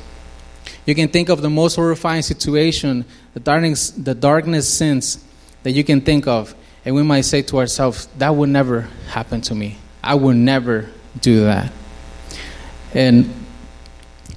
You 0.85 0.95
can 0.95 1.09
think 1.09 1.29
of 1.29 1.41
the 1.41 1.49
most 1.49 1.75
horrifying 1.75 2.23
situation, 2.23 3.05
the 3.33 3.39
darkness, 3.39 3.91
the 3.91 4.15
darkness 4.15 4.71
sins 4.71 5.23
that 5.61 5.71
you 5.71 5.83
can 5.83 6.01
think 6.01 6.27
of, 6.27 6.55
and 6.85 6.95
we 6.95 7.03
might 7.03 7.21
say 7.21 7.41
to 7.43 7.59
ourselves, 7.59 8.07
that 8.17 8.35
would 8.35 8.49
never 8.49 8.81
happen 9.07 9.41
to 9.41 9.55
me. 9.55 9.77
I 10.03 10.15
would 10.15 10.35
never 10.35 10.89
do 11.21 11.41
that. 11.45 11.71
And 12.93 13.33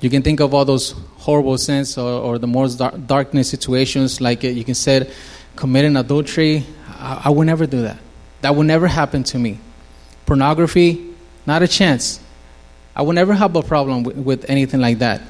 you 0.01 0.11
can 0.11 0.23
think 0.23 0.41
of 0.41 0.55
all 0.55 0.65
those 0.65 0.93
horrible 1.17 1.59
sins 1.59 1.99
or, 1.99 2.09
or 2.09 2.39
the 2.39 2.47
most 2.47 2.77
dark, 2.77 3.07
darkness 3.07 3.51
situations, 3.51 4.21
like 4.21 4.45
you 4.45 4.65
can 4.65 4.75
say, 4.75 5.11
committing 5.57 5.97
adultery. 5.97 6.65
I, 6.89 7.23
I 7.25 7.31
would 7.31 7.47
never 7.47 7.67
do 7.67 7.83
that. 7.83 7.99
That 8.43 8.55
would 8.55 8.67
never 8.67 8.87
happen 8.87 9.25
to 9.25 9.39
me. 9.39 9.59
Pornography, 10.25 11.15
not 11.47 11.63
a 11.63 11.69
chance. 11.69 12.21
I 12.95 13.03
would 13.03 13.15
never 13.15 13.35
have 13.35 13.57
a 13.57 13.63
problem 13.63 14.05
with, 14.05 14.17
with 14.17 14.51
anything 14.51 14.81
like 14.81 15.01
that. 15.01 15.23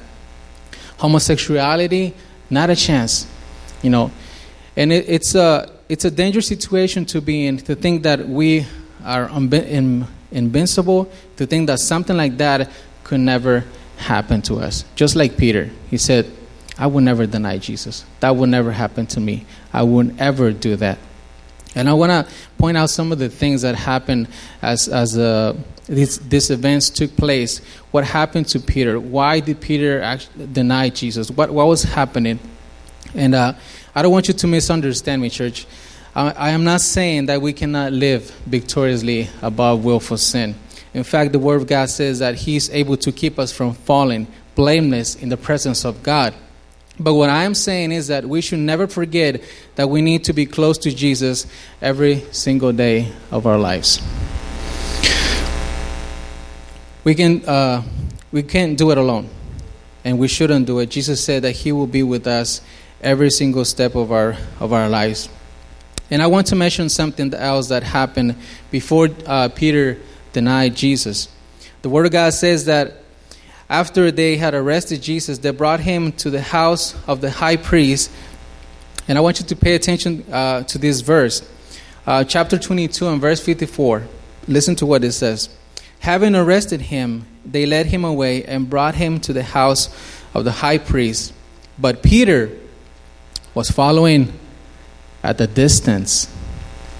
Homosexuality, 0.99 2.13
not 2.49 2.69
a 2.69 2.75
chance. 2.75 3.27
You 3.81 3.89
know, 3.89 4.11
and 4.75 4.91
it, 4.91 5.05
it's 5.07 5.35
a 5.35 5.76
it's 5.89 6.05
a 6.05 6.11
dangerous 6.11 6.47
situation 6.47 7.05
to 7.05 7.21
be 7.21 7.47
in. 7.47 7.57
To 7.57 7.75
think 7.75 8.03
that 8.03 8.27
we 8.27 8.65
are 9.03 9.29
invincible. 10.31 11.11
To 11.37 11.45
think 11.45 11.67
that 11.67 11.79
something 11.79 12.17
like 12.17 12.37
that 12.37 12.69
could 13.03 13.21
never 13.21 13.63
happen 13.97 14.41
to 14.43 14.55
us. 14.55 14.85
Just 14.95 15.15
like 15.15 15.37
Peter, 15.37 15.69
he 15.89 15.97
said, 15.97 16.29
"I 16.77 16.87
will 16.87 17.01
never 17.01 17.25
deny 17.25 17.57
Jesus. 17.57 18.05
That 18.19 18.35
will 18.35 18.47
never 18.47 18.71
happen 18.71 19.07
to 19.07 19.19
me. 19.19 19.45
I 19.73 19.83
wouldn't 19.83 20.19
ever 20.19 20.51
do 20.51 20.75
that." 20.77 20.97
And 21.75 21.87
I 21.87 21.93
want 21.93 22.09
to 22.09 22.33
point 22.57 22.75
out 22.75 22.89
some 22.89 23.11
of 23.11 23.19
the 23.19 23.29
things 23.29 23.61
that 23.61 23.75
happened 23.75 24.27
as, 24.63 24.87
as 24.87 25.15
uh, 25.15 25.55
these, 25.85 26.17
these 26.17 26.49
events 26.49 26.89
took 26.89 27.15
place. 27.15 27.61
What 27.91 28.03
happened 28.03 28.47
to 28.47 28.59
Peter? 28.59 28.99
Why 28.99 29.41
did 29.41 29.61
Peter 29.61 30.17
deny 30.51 30.89
Jesus? 30.89 31.29
What, 31.29 31.51
what 31.51 31.67
was 31.67 31.83
happening? 31.83 32.39
And 33.13 33.35
uh, 33.35 33.53
I 33.97 34.03
don't 34.03 34.11
want 34.11 34.27
you 34.27 34.35
to 34.35 34.45
misunderstand 34.45 35.23
me, 35.23 35.31
church. 35.31 35.65
I, 36.13 36.51
am 36.51 36.63
not 36.63 36.81
saying 36.81 37.25
that 37.25 37.41
we 37.41 37.51
cannot 37.51 37.93
live 37.93 38.29
victoriously 38.45 39.27
above 39.41 39.83
willful 39.83 40.17
sin. 40.17 40.53
In 40.93 41.03
fact, 41.03 41.31
the 41.31 41.39
Word 41.39 41.63
of 41.63 41.67
God 41.67 41.89
says 41.89 42.19
that 42.19 42.35
He 42.35 42.55
is 42.55 42.69
able 42.69 42.95
to 42.97 43.11
keep 43.11 43.39
us 43.39 43.51
from 43.51 43.73
falling 43.73 44.27
blameless 44.53 45.15
in 45.15 45.29
the 45.29 45.35
presence 45.35 45.83
of 45.83 46.03
God. 46.03 46.35
But 46.99 47.15
what 47.15 47.31
I 47.31 47.43
am 47.45 47.55
saying 47.55 47.91
is 47.91 48.05
that 48.05 48.23
we 48.23 48.39
should 48.39 48.59
never 48.59 48.85
forget 48.85 49.41
that 49.77 49.89
we 49.89 50.03
need 50.03 50.25
to 50.25 50.33
be 50.33 50.45
close 50.45 50.77
to 50.79 50.91
Jesus 50.91 51.47
every 51.81 52.19
single 52.31 52.73
day 52.73 53.11
of 53.31 53.47
our 53.47 53.57
lives. 53.57 53.99
We 57.03 57.15
can 57.15 57.43
uh, 57.45 57.81
we 58.31 58.43
can't 58.43 58.77
do 58.77 58.91
it 58.91 58.99
alone, 58.99 59.27
and 60.05 60.19
we 60.19 60.27
shouldn't 60.27 60.67
do 60.67 60.77
it. 60.77 60.91
Jesus 60.91 61.23
said 61.23 61.41
that 61.41 61.53
He 61.53 61.71
will 61.71 61.87
be 61.87 62.03
with 62.03 62.27
us 62.27 62.61
every 63.01 63.29
single 63.29 63.65
step 63.65 63.95
of 63.95 64.11
our 64.11 64.35
of 64.59 64.73
our 64.73 64.89
lives. 64.89 65.29
And 66.09 66.21
I 66.21 66.27
want 66.27 66.47
to 66.47 66.55
mention 66.55 66.89
something 66.89 67.33
else 67.33 67.67
that 67.67 67.83
happened 67.83 68.35
before 68.71 69.09
uh, 69.25 69.49
Peter 69.49 69.97
denied 70.31 70.75
Jesus. 70.75 71.27
The 71.81 71.89
Word 71.89 72.05
of 72.05 72.11
God 72.11 72.33
says 72.33 72.65
that 72.65 73.03
after 73.69 74.11
they 74.11 74.37
had 74.37 74.53
arrested 74.53 75.01
Jesus, 75.01 75.39
they 75.39 75.51
brought 75.51 75.81
him 75.81 76.13
to 76.13 76.29
the 76.29 76.41
house 76.41 76.95
of 77.07 77.19
the 77.19 77.29
high 77.29 77.57
priest. 77.57 78.09
And 79.07 79.17
I 79.17 79.21
want 79.21 79.39
you 79.39 79.45
to 79.47 79.55
pay 79.55 79.75
attention 79.75 80.23
uh, 80.31 80.63
to 80.63 80.77
this 80.77 81.01
verse, 81.01 81.47
uh, 82.05 82.23
chapter 82.23 82.57
22 82.57 83.07
and 83.07 83.19
verse 83.19 83.41
54. 83.41 84.03
Listen 84.47 84.75
to 84.75 84.85
what 84.85 85.03
it 85.03 85.11
says. 85.11 85.49
Having 85.99 86.35
arrested 86.35 86.81
him, 86.81 87.25
they 87.45 87.65
led 87.65 87.87
him 87.87 88.05
away 88.05 88.45
and 88.45 88.69
brought 88.69 88.95
him 88.95 89.19
to 89.21 89.33
the 89.33 89.43
house 89.43 89.89
of 90.33 90.45
the 90.45 90.51
high 90.51 90.77
priest. 90.77 91.33
But 91.77 92.01
Peter 92.01 92.51
was 93.57 93.71
following 93.71 94.31
at 95.23 95.41
a 95.41 95.47
distance. 95.47 96.31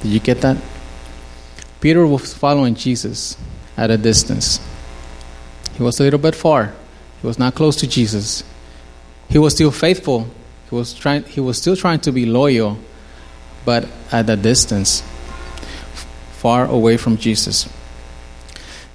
Did 0.01 0.09
you 0.09 0.19
get 0.19 0.41
that? 0.41 0.57
Peter 1.79 2.07
was 2.07 2.33
following 2.33 2.73
Jesus 2.73 3.37
at 3.77 3.91
a 3.91 3.97
distance. 3.97 4.59
He 5.75 5.83
was 5.83 5.99
a 5.99 6.03
little 6.03 6.17
bit 6.17 6.33
far. 6.33 6.73
He 7.21 7.27
was 7.27 7.37
not 7.37 7.53
close 7.53 7.75
to 7.75 7.87
Jesus. 7.87 8.43
He 9.29 9.37
was 9.37 9.53
still 9.53 9.69
faithful. 9.69 10.25
He 10.67 10.73
was 10.73 10.95
trying 10.95 11.25
he 11.25 11.39
was 11.39 11.59
still 11.59 11.75
trying 11.75 11.99
to 11.99 12.11
be 12.11 12.25
loyal, 12.25 12.79
but 13.63 13.87
at 14.11 14.27
a 14.27 14.35
distance, 14.35 15.03
far 16.41 16.65
away 16.65 16.97
from 16.97 17.17
Jesus. 17.17 17.69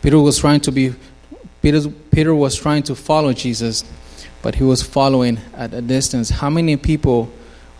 Peter 0.02 0.18
was 0.18 0.40
trying 0.40 0.62
to 0.62 0.72
be 0.72 0.94
Peter, 1.62 1.88
Peter 2.10 2.34
was 2.34 2.56
trying 2.56 2.82
to 2.82 2.96
follow 2.96 3.32
Jesus, 3.32 3.84
but 4.42 4.56
he 4.56 4.64
was 4.64 4.82
following 4.82 5.38
at 5.54 5.72
a 5.72 5.80
distance. 5.80 6.28
How 6.28 6.50
many 6.50 6.76
people 6.76 7.30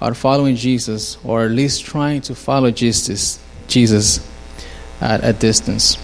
are 0.02 0.14
following 0.14 0.56
Jesus 0.56 1.16
or 1.22 1.44
at 1.44 1.52
least 1.52 1.84
trying 1.84 2.20
to 2.22 2.34
follow 2.34 2.72
Jesus 2.72 3.38
Jesus 3.68 4.28
at 5.00 5.22
a 5.22 5.32
distance, 5.32 5.96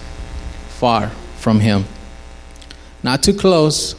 far 0.69 1.09
from 1.37 1.59
him? 1.59 1.83
Not 3.03 3.23
too 3.23 3.33
close, 3.33 3.95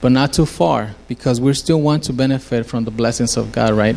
but 0.00 0.12
not 0.12 0.32
too 0.32 0.46
far, 0.46 0.94
because 1.08 1.40
we 1.40 1.52
still 1.54 1.80
want 1.80 2.04
to 2.04 2.12
benefit 2.12 2.64
from 2.66 2.84
the 2.84 2.92
blessings 2.92 3.36
of 3.36 3.50
God, 3.50 3.74
right? 3.74 3.96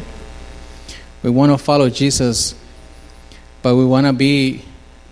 We 1.21 1.29
want 1.29 1.51
to 1.51 1.57
follow 1.59 1.89
Jesus, 1.89 2.55
but 3.61 3.75
we 3.75 3.85
want 3.85 4.07
to 4.07 4.13
be 4.13 4.63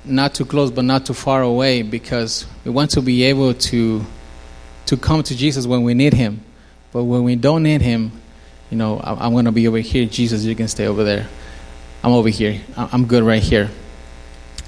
not 0.03 0.33
too 0.33 0.45
close, 0.45 0.71
but 0.71 0.85
not 0.85 1.05
too 1.05 1.13
far 1.13 1.43
away, 1.43 1.83
because 1.83 2.47
we 2.65 2.71
want 2.71 2.91
to 2.91 3.01
be 3.01 3.23
able 3.23 3.53
to 3.53 4.03
to 4.87 4.97
come 4.97 5.21
to 5.21 5.35
Jesus 5.35 5.67
when 5.67 5.83
we 5.83 5.93
need 5.93 6.13
Him. 6.13 6.41
But 6.93 7.03
when 7.03 7.23
we 7.23 7.35
don't 7.35 7.61
need 7.61 7.81
Him, 7.81 8.11
you 8.69 8.77
know, 8.77 8.99
I'm 9.03 9.33
going 9.33 9.45
to 9.45 9.51
be 9.51 9.67
over 9.67 9.77
here. 9.77 10.05
Jesus, 10.05 10.43
you 10.43 10.55
can 10.55 10.67
stay 10.67 10.87
over 10.87 11.03
there. 11.03 11.27
I'm 12.03 12.11
over 12.11 12.29
here. 12.29 12.61
I'm 12.75 13.05
good 13.05 13.23
right 13.23 13.41
here. 13.41 13.69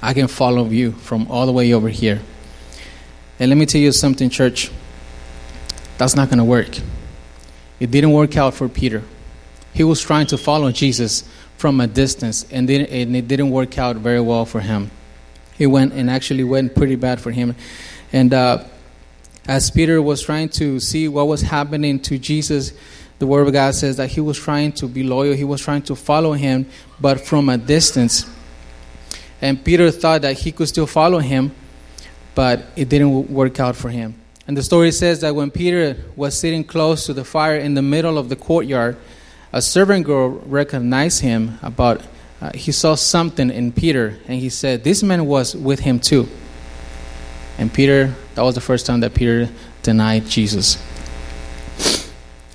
I 0.02 0.14
can 0.14 0.28
follow 0.28 0.64
you 0.66 0.92
from 0.92 1.30
all 1.30 1.46
the 1.46 1.52
way 1.52 1.72
over 1.72 1.88
here. 1.88 2.20
And 3.38 3.48
let 3.50 3.56
me 3.56 3.66
tell 3.66 3.80
you 3.80 3.92
something, 3.92 4.30
church. 4.30 4.70
That's 5.98 6.16
not 6.16 6.28
going 6.28 6.38
to 6.38 6.44
work. 6.44 6.78
It 7.78 7.90
didn't 7.90 8.12
work 8.12 8.36
out 8.36 8.54
for 8.54 8.68
Peter. 8.68 9.02
He 9.72 9.84
was 9.84 10.00
trying 10.00 10.26
to 10.28 10.38
follow 10.38 10.72
Jesus 10.72 11.24
from 11.56 11.80
a 11.80 11.86
distance, 11.86 12.46
and, 12.50 12.68
it 12.70 13.28
didn't 13.28 13.50
work 13.50 13.78
out 13.78 13.96
very 13.96 14.20
well 14.20 14.46
for 14.46 14.60
him. 14.60 14.90
It 15.58 15.66
went 15.66 15.92
and 15.92 16.10
actually 16.10 16.44
went 16.44 16.74
pretty 16.74 16.96
bad 16.96 17.20
for 17.20 17.30
him. 17.30 17.54
And 18.12 18.32
uh, 18.32 18.64
as 19.46 19.70
Peter 19.70 20.00
was 20.00 20.22
trying 20.22 20.48
to 20.50 20.80
see 20.80 21.06
what 21.06 21.26
was 21.26 21.42
happening 21.42 22.00
to 22.00 22.18
Jesus, 22.18 22.72
the 23.20 23.26
Word 23.26 23.46
of 23.46 23.52
God 23.52 23.74
says 23.74 23.98
that 23.98 24.08
he 24.08 24.20
was 24.20 24.38
trying 24.38 24.72
to 24.72 24.88
be 24.88 25.02
loyal, 25.02 25.34
he 25.34 25.44
was 25.44 25.60
trying 25.60 25.82
to 25.82 25.94
follow 25.94 26.32
him, 26.32 26.66
but 26.98 27.20
from 27.20 27.50
a 27.50 27.58
distance. 27.58 28.24
And 29.42 29.62
Peter 29.62 29.90
thought 29.90 30.22
that 30.22 30.38
he 30.38 30.52
could 30.52 30.68
still 30.68 30.86
follow 30.86 31.18
him, 31.18 31.52
but 32.34 32.64
it 32.76 32.88
didn't 32.88 33.30
work 33.30 33.60
out 33.60 33.76
for 33.76 33.90
him. 33.90 34.14
And 34.46 34.56
the 34.56 34.62
story 34.62 34.90
says 34.90 35.20
that 35.20 35.34
when 35.34 35.50
Peter 35.50 35.98
was 36.16 36.36
sitting 36.36 36.64
close 36.64 37.04
to 37.06 37.12
the 37.12 37.22
fire 37.22 37.56
in 37.56 37.74
the 37.74 37.82
middle 37.82 38.16
of 38.16 38.30
the 38.30 38.36
courtyard, 38.36 38.96
a 39.52 39.60
servant 39.60 40.06
girl 40.06 40.30
recognized 40.30 41.20
him 41.20 41.58
about 41.60 42.00
uh, 42.40 42.50
he 42.54 42.72
saw 42.72 42.94
something 42.94 43.50
in 43.50 43.70
Peter 43.70 44.18
and 44.26 44.40
he 44.40 44.48
said 44.48 44.82
this 44.82 45.02
man 45.02 45.26
was 45.26 45.54
with 45.54 45.80
him 45.80 46.00
too. 46.00 46.26
And 47.58 47.70
Peter 47.72 48.14
that 48.34 48.42
was 48.42 48.54
the 48.54 48.62
first 48.62 48.86
time 48.86 49.00
that 49.00 49.12
Peter 49.12 49.50
denied 49.82 50.24
Jesus. 50.24 50.78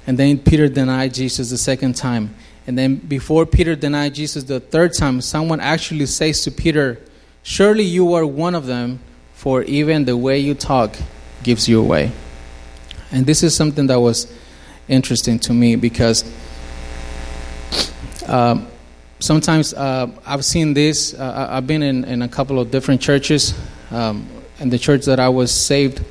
And 0.07 0.17
then 0.17 0.38
Peter 0.38 0.67
denied 0.67 1.13
Jesus 1.13 1.50
the 1.50 1.57
second 1.57 1.95
time. 1.95 2.35
And 2.67 2.77
then 2.77 2.95
before 2.95 3.45
Peter 3.45 3.75
denied 3.75 4.15
Jesus 4.15 4.43
the 4.43 4.59
third 4.59 4.93
time, 4.93 5.21
someone 5.21 5.59
actually 5.59 6.05
says 6.05 6.43
to 6.43 6.51
Peter, 6.51 7.00
Surely 7.43 7.83
you 7.83 8.13
are 8.13 8.25
one 8.25 8.55
of 8.55 8.65
them 8.65 9.00
for 9.33 9.62
even 9.63 10.05
the 10.05 10.17
way 10.17 10.39
you 10.39 10.55
talk 10.55 10.95
gives 11.43 11.69
you 11.69 11.79
away. 11.79 12.12
And 13.12 13.25
this 13.25 13.43
is 13.43 13.55
something 13.55 13.85
that 13.88 14.00
was 14.00 14.31
interesting 14.88 15.38
to 15.39 15.53
me 15.53 15.75
because 15.75 16.24
um, 18.27 18.67
sometimes 19.19 19.74
uh, 19.74 20.09
I've 20.25 20.43
seen 20.43 20.74
this. 20.74 21.13
Uh, 21.13 21.47
I've 21.51 21.67
been 21.67 21.83
in, 21.83 22.03
in 22.05 22.21
a 22.24 22.27
couple 22.27 22.59
of 22.59 22.71
different 22.71 23.01
churches. 23.01 23.53
Um, 23.91 24.27
the 24.59 24.79
church 24.79 25.05
that 25.05 25.19
I 25.19 25.29
was 25.29 25.51
saved, 25.51 26.03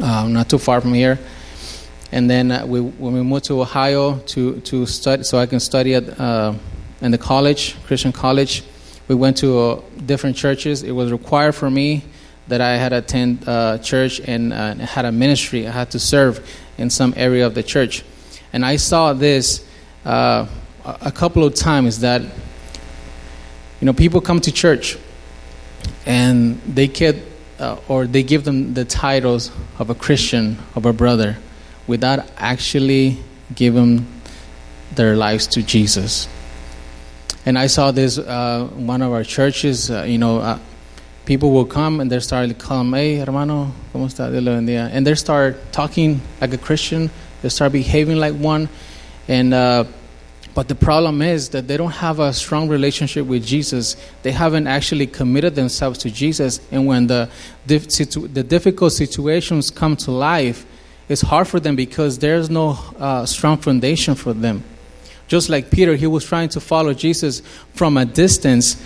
uh, 0.00 0.26
not 0.28 0.48
too 0.48 0.58
far 0.58 0.80
from 0.80 0.94
here. 0.94 1.18
And 2.10 2.30
then 2.30 2.50
uh, 2.50 2.64
we, 2.64 2.80
when 2.80 3.12
we 3.12 3.22
moved 3.22 3.46
to 3.46 3.60
Ohio 3.60 4.18
to, 4.18 4.60
to 4.60 4.86
study, 4.86 5.24
so 5.24 5.38
I 5.38 5.46
can 5.46 5.60
study 5.60 5.94
at, 5.94 6.18
uh, 6.18 6.54
in 7.02 7.10
the 7.10 7.18
college, 7.18 7.76
Christian 7.84 8.12
college, 8.12 8.64
we 9.08 9.14
went 9.14 9.36
to 9.38 9.58
uh, 9.58 9.80
different 10.06 10.36
churches. 10.36 10.82
It 10.82 10.92
was 10.92 11.12
required 11.12 11.54
for 11.54 11.70
me 11.70 12.04
that 12.48 12.62
I 12.62 12.76
had 12.76 12.90
to 12.90 12.98
attend 12.98 13.46
uh, 13.46 13.78
church 13.78 14.20
and 14.20 14.52
uh, 14.54 14.74
had 14.76 15.04
a 15.04 15.12
ministry. 15.12 15.66
I 15.66 15.70
had 15.70 15.90
to 15.90 15.98
serve 15.98 16.48
in 16.78 16.88
some 16.88 17.12
area 17.16 17.46
of 17.46 17.54
the 17.54 17.62
church. 17.62 18.04
And 18.54 18.64
I 18.64 18.76
saw 18.76 19.12
this 19.12 19.66
uh, 20.06 20.46
a 20.84 21.12
couple 21.12 21.44
of 21.44 21.54
times 21.54 22.00
that, 22.00 22.22
you 22.22 23.84
know, 23.84 23.92
people 23.92 24.22
come 24.22 24.40
to 24.40 24.52
church 24.52 24.96
and 26.06 26.58
they 26.62 26.86
get, 26.86 27.16
or 27.86 28.06
they 28.06 28.22
give 28.22 28.44
them 28.44 28.72
the 28.72 28.86
titles 28.86 29.50
of 29.78 29.90
a 29.90 29.94
Christian, 29.94 30.56
of 30.74 30.86
a 30.86 30.92
brother 30.94 31.36
without 31.88 32.30
actually 32.36 33.18
giving 33.54 34.06
their 34.94 35.16
lives 35.16 35.46
to 35.48 35.62
Jesus. 35.62 36.28
And 37.44 37.58
I 37.58 37.66
saw 37.66 37.90
this 37.90 38.18
uh, 38.18 38.68
one 38.74 39.02
of 39.02 39.12
our 39.12 39.24
churches, 39.24 39.90
uh, 39.90 40.04
you 40.06 40.18
know, 40.18 40.38
uh, 40.38 40.58
people 41.24 41.50
will 41.50 41.64
come 41.64 42.00
and 42.00 42.10
they 42.10 42.20
start 42.20 42.58
calling, 42.58 42.92
hey, 42.92 43.16
hermano, 43.16 43.72
¿cómo 43.92 44.06
está? 44.06 44.28
And 44.92 45.06
they 45.06 45.14
start 45.14 45.72
talking 45.72 46.20
like 46.40 46.52
a 46.52 46.58
Christian, 46.58 47.10
they 47.42 47.48
start 47.48 47.72
behaving 47.72 48.18
like 48.18 48.34
one. 48.34 48.68
And, 49.28 49.54
uh, 49.54 49.84
but 50.54 50.68
the 50.68 50.74
problem 50.74 51.22
is 51.22 51.50
that 51.50 51.68
they 51.68 51.76
don't 51.76 51.92
have 51.92 52.18
a 52.18 52.32
strong 52.32 52.68
relationship 52.68 53.26
with 53.26 53.46
Jesus. 53.46 53.96
They 54.22 54.32
haven't 54.32 54.66
actually 54.66 55.06
committed 55.06 55.54
themselves 55.54 55.98
to 56.00 56.10
Jesus. 56.10 56.60
And 56.72 56.86
when 56.86 57.06
the, 57.06 57.30
the 57.66 58.44
difficult 58.46 58.92
situations 58.92 59.70
come 59.70 59.96
to 59.96 60.10
life, 60.10 60.66
it's 61.08 61.22
hard 61.22 61.48
for 61.48 61.58
them 61.60 61.76
because 61.76 62.18
there's 62.18 62.50
no 62.50 62.78
uh, 62.98 63.24
strong 63.26 63.56
foundation 63.58 64.14
for 64.14 64.32
them. 64.32 64.62
Just 65.26 65.48
like 65.48 65.70
Peter, 65.70 65.94
he 65.94 66.06
was 66.06 66.24
trying 66.24 66.48
to 66.50 66.60
follow 66.60 66.94
Jesus 66.94 67.42
from 67.74 67.96
a 67.96 68.04
distance, 68.04 68.82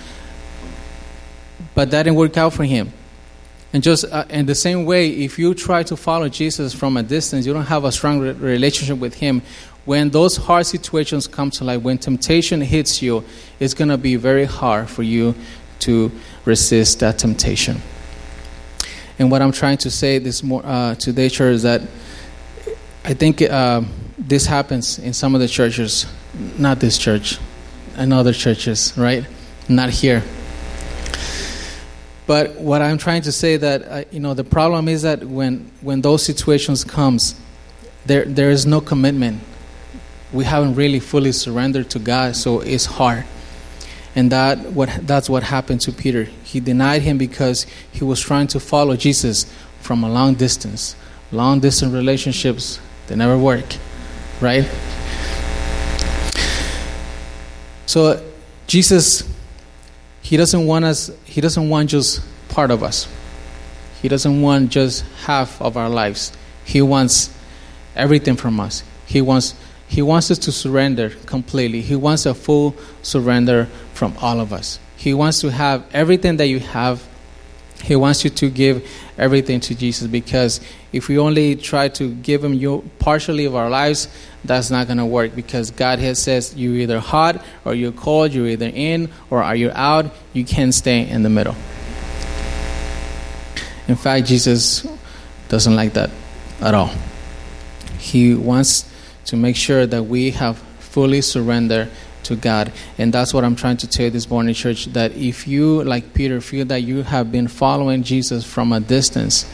but 1.75 1.91
that 1.91 2.05
didn't 2.05 2.17
work 2.17 2.37
out 2.37 2.53
for 2.53 2.65
him. 2.65 2.93
And 3.73 3.83
just 3.83 4.05
uh, 4.05 4.25
in 4.29 4.47
the 4.47 4.55
same 4.55 4.85
way, 4.85 5.09
if 5.09 5.39
you 5.39 5.55
try 5.55 5.83
to 5.85 5.97
follow 5.97 6.29
Jesus 6.29 6.75
from 6.75 6.97
a 6.97 7.03
distance, 7.03 7.47
you 7.47 7.55
don't 7.55 7.65
have 7.65 7.85
a 7.85 7.93
strong 7.93 8.21
re- 8.21 8.33
relationship 8.33 8.99
with 8.99 9.15
Him. 9.15 9.41
When 9.87 10.11
those 10.11 10.37
hard 10.37 10.67
situations 10.67 11.27
come 11.27 11.51
to 11.53 11.65
light, 11.65 11.79
when 11.79 11.99
temptation 11.99 12.61
hits 12.61 13.01
you, 13.01 13.25
it's 13.59 13.73
going 13.73 13.89
to 13.89 13.97
be 13.97 14.17
very 14.17 14.45
hard 14.45 14.91
for 14.91 15.03
you 15.03 15.35
to 15.81 16.13
resist 16.45 17.01
that 17.01 17.19
temptation. 17.19 17.81
And 19.19 19.31
what 19.31 19.41
I'm 19.41 19.53
trying 19.53 19.79
to 19.79 19.91
say 19.91 20.19
this 20.19 20.43
more 20.43 20.63
uh, 20.65 20.95
today, 20.97 21.29
church, 21.29 21.55
is 21.55 21.63
that 21.63 21.83
I 23.05 23.15
think 23.15 23.43
uh, 23.43 23.83
this 24.17 24.47
happens 24.47 25.01
in 25.01 25.13
some 25.13 25.35
of 25.35 25.41
the 25.41 25.49
churches, 25.49 26.07
not 26.57 26.79
this 26.79 26.97
church, 26.97 27.39
and 27.97 28.13
other 28.13 28.33
churches, 28.33 28.93
right? 28.97 29.27
Not 29.69 29.91
here. 29.91 30.23
But 32.29 32.55
what 32.55 32.81
I'm 32.81 32.99
trying 32.99 33.23
to 33.23 33.33
say 33.33 33.57
that 33.57 33.83
uh, 33.83 34.05
you 34.13 34.21
know 34.21 34.35
the 34.35 34.45
problem 34.45 34.89
is 34.89 35.03
that 35.03 35.25
when 35.25 35.69
when 35.81 36.01
those 36.01 36.25
situations 36.25 36.85
comes, 36.85 37.35
there 38.07 38.25
there 38.25 38.51
is 38.51 38.67
no 38.67 38.81
commitment. 38.81 39.43
We 40.33 40.45
haven't 40.45 40.77
really 40.77 41.01
fully 41.01 41.33
surrendered 41.33 41.91
to 41.91 41.99
God, 41.99 42.37
so 42.37 42.61
it's 42.61 42.87
hard. 42.87 43.25
And 44.15 44.31
that 44.31 44.59
what 44.73 44.89
that's 45.09 45.29
what 45.29 45.43
happened 45.43 45.81
to 45.83 45.93
Peter. 45.93 46.25
He 46.45 46.61
denied 46.61 47.03
him 47.03 47.19
because 47.19 47.67
he 47.91 48.05
was 48.05 48.21
trying 48.21 48.47
to 48.49 48.61
follow 48.61 48.95
Jesus 48.95 49.53
from 49.81 50.05
a 50.05 50.09
long 50.09 50.35
distance. 50.35 50.95
Long 51.33 51.59
distance 51.59 51.93
relationships 51.93 52.79
they 53.13 53.19
never 53.19 53.37
work, 53.37 53.67
right? 54.41 54.67
So 57.85 58.25
Jesus 58.67 59.29
he 60.23 60.39
doesn't 60.39 60.67
want 60.67 60.87
us 60.87 61.11
he 61.27 61.43
doesn't 61.43 61.69
want 61.69 61.91
just 61.91 62.23
part 62.49 62.71
of 62.71 62.83
us. 62.83 63.07
He 64.01 64.09
doesn't 64.09 64.41
want 64.41 64.71
just 64.71 65.05
half 65.27 65.61
of 65.61 65.77
our 65.77 65.91
lives. 65.91 66.33
He 66.65 66.81
wants 66.81 67.37
everything 67.95 68.37
from 68.37 68.59
us. 68.59 68.83
He 69.05 69.21
wants 69.21 69.57
he 69.87 70.01
wants 70.01 70.31
us 70.31 70.39
to 70.39 70.53
surrender 70.53 71.11
completely. 71.27 71.83
He 71.83 71.97
wants 71.97 72.25
a 72.25 72.33
full 72.33 72.75
surrender 73.03 73.69
from 73.93 74.17
all 74.23 74.41
of 74.41 74.55
us. 74.55 74.79
He 74.97 75.13
wants 75.13 75.43
to 75.43 75.51
have 75.51 75.85
everything 75.93 76.39
that 76.39 76.47
you 76.47 76.61
have 76.61 77.07
he 77.83 77.97
wants 77.97 78.23
you 78.23 78.31
to 78.31 78.49
give 78.49 78.89
everything 79.19 79.59
to 79.61 79.75
Jesus 79.75 80.07
because 80.07 80.61
if 80.93 81.09
we 81.09 81.19
only 81.19 81.57
try 81.57 81.89
to 81.89 82.15
give 82.15 82.45
Him 82.45 82.55
you 82.55 82.89
partially 83.01 83.45
of 83.45 83.57
our 83.57 83.69
lives, 83.69 84.09
that's 84.45 84.71
not 84.71 84.87
going 84.87 84.99
to 84.99 85.07
work 85.07 85.35
because 85.35 85.73
God 85.73 85.99
has 85.99 86.21
says 86.21 86.55
you're 86.55 86.77
either 86.77 87.01
hot 87.01 87.43
or 87.65 87.75
you're 87.75 87.93
cold, 87.93 88.33
you're 88.33 88.47
either 88.47 88.71
in 88.73 89.11
or 89.31 89.43
are 89.43 89.57
you 89.57 89.71
out. 89.73 90.07
You 90.33 90.45
can't 90.45 90.73
stay 90.73 91.09
in 91.09 91.23
the 91.23 91.31
middle. 91.31 91.57
In 93.89 93.97
fact, 93.97 94.27
Jesus 94.27 94.87
doesn't 95.49 95.75
like 95.75 95.95
that 95.95 96.11
at 96.61 96.75
all. 96.75 96.93
He 97.99 98.35
wants 98.35 98.89
to 99.27 99.37
make 99.37 99.57
sure 99.57 99.87
that 99.87 100.05
we 100.05 100.31
have 100.33 100.59
fully 100.79 101.21
surrendered 101.21 101.91
to 102.25 102.37
God. 102.37 102.73
And 102.99 103.13
that's 103.13 103.33
what 103.35 103.45
I'm 103.45 103.57
trying 103.57 103.77
to 103.79 103.89
tell 103.89 104.11
this 104.11 104.29
morning, 104.29 104.55
church, 104.55 104.87
that 104.87 105.13
if 105.17 105.47
you, 105.47 105.83
like 105.85 106.15
Peter, 106.15 106.41
feel 106.41 106.65
that 106.67 106.83
you 106.83 107.03
have 107.03 107.31
been 107.31 107.49
following 107.49 108.03
Jesus 108.03 108.45
from 108.45 108.73
a 108.73 108.81
distance, 108.81 109.51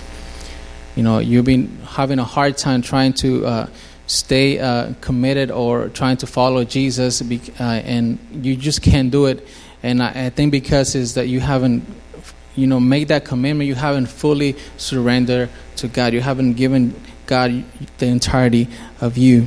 you 0.96 1.02
know, 1.02 1.18
you've 1.18 1.44
been 1.44 1.78
having 1.85 2.18
a 2.18 2.24
hard 2.24 2.57
time 2.59 2.83
trying 2.83 3.12
to 3.14 3.46
uh, 3.46 3.66
stay 4.07 4.59
uh, 4.59 4.94
committed 5.00 5.50
or 5.50 5.88
trying 5.90 6.16
to 6.16 6.26
follow 6.26 6.64
Jesus, 6.64 7.22
uh, 7.22 7.62
and 7.62 8.18
you 8.33 8.57
just 8.57 8.83
can't 8.83 9.11
do 9.11 9.26
it. 9.26 9.46
And 9.83 10.02
I, 10.02 10.26
I 10.26 10.31
think 10.31 10.50
because 10.50 10.94
is 10.94 11.14
that 11.14 11.28
you 11.28 11.40
haven't, 11.40 11.85
you 12.57 12.66
know, 12.66 12.81
made 12.81 13.09
that 13.09 13.24
commitment, 13.24 13.68
you 13.68 13.76
haven't 13.76 14.07
fully 14.07 14.57
surrendered 14.76 15.50
to 15.76 15.88
God. 15.88 16.12
You 16.12 16.20
haven't 16.20 16.54
given 16.54 17.00
God 17.26 17.64
the 17.98 18.07
entirety 18.07 18.66
of 19.00 19.16
you. 19.16 19.46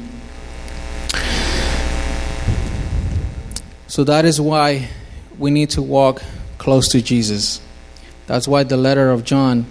So 3.92 4.06
that 4.06 4.24
is 4.24 4.40
why 4.40 4.88
we 5.38 5.52
need 5.52 5.72
to 5.72 5.82
walk 5.82 6.24
close 6.58 6.88
to 6.94 7.02
Jesus. 7.02 7.60
That's 8.26 8.48
why 8.48 8.64
the 8.64 8.78
letter 8.78 9.12
of 9.12 9.26
John, 9.26 9.66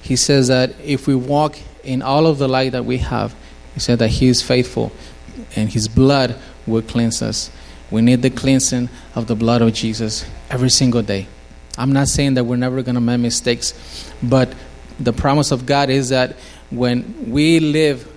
he 0.00 0.16
says 0.16 0.48
that 0.48 0.74
if 0.82 1.06
we 1.06 1.14
walk 1.14 1.58
in 1.84 2.00
all 2.00 2.26
of 2.26 2.38
the 2.38 2.48
light 2.48 2.72
that 2.72 2.86
we 2.86 2.96
have, 2.96 3.34
he 3.74 3.80
said 3.80 3.98
that 3.98 4.08
he 4.08 4.28
is 4.28 4.40
faithful 4.40 4.92
and 5.54 5.68
his 5.68 5.88
blood 5.88 6.36
will 6.66 6.80
cleanse 6.80 7.20
us. 7.20 7.50
We 7.90 8.00
need 8.00 8.22
the 8.22 8.30
cleansing 8.30 8.88
of 9.14 9.26
the 9.26 9.36
blood 9.36 9.60
of 9.60 9.74
Jesus 9.74 10.24
every 10.48 10.70
single 10.70 11.02
day. 11.02 11.26
I'm 11.76 11.92
not 11.92 12.08
saying 12.08 12.32
that 12.32 12.44
we're 12.44 12.56
never 12.56 12.80
going 12.80 12.94
to 12.94 13.00
make 13.02 13.20
mistakes, 13.20 14.10
but 14.22 14.54
the 14.98 15.12
promise 15.12 15.50
of 15.50 15.66
God 15.66 15.90
is 15.90 16.08
that 16.08 16.34
when 16.70 17.30
we 17.30 17.60
live 17.60 18.10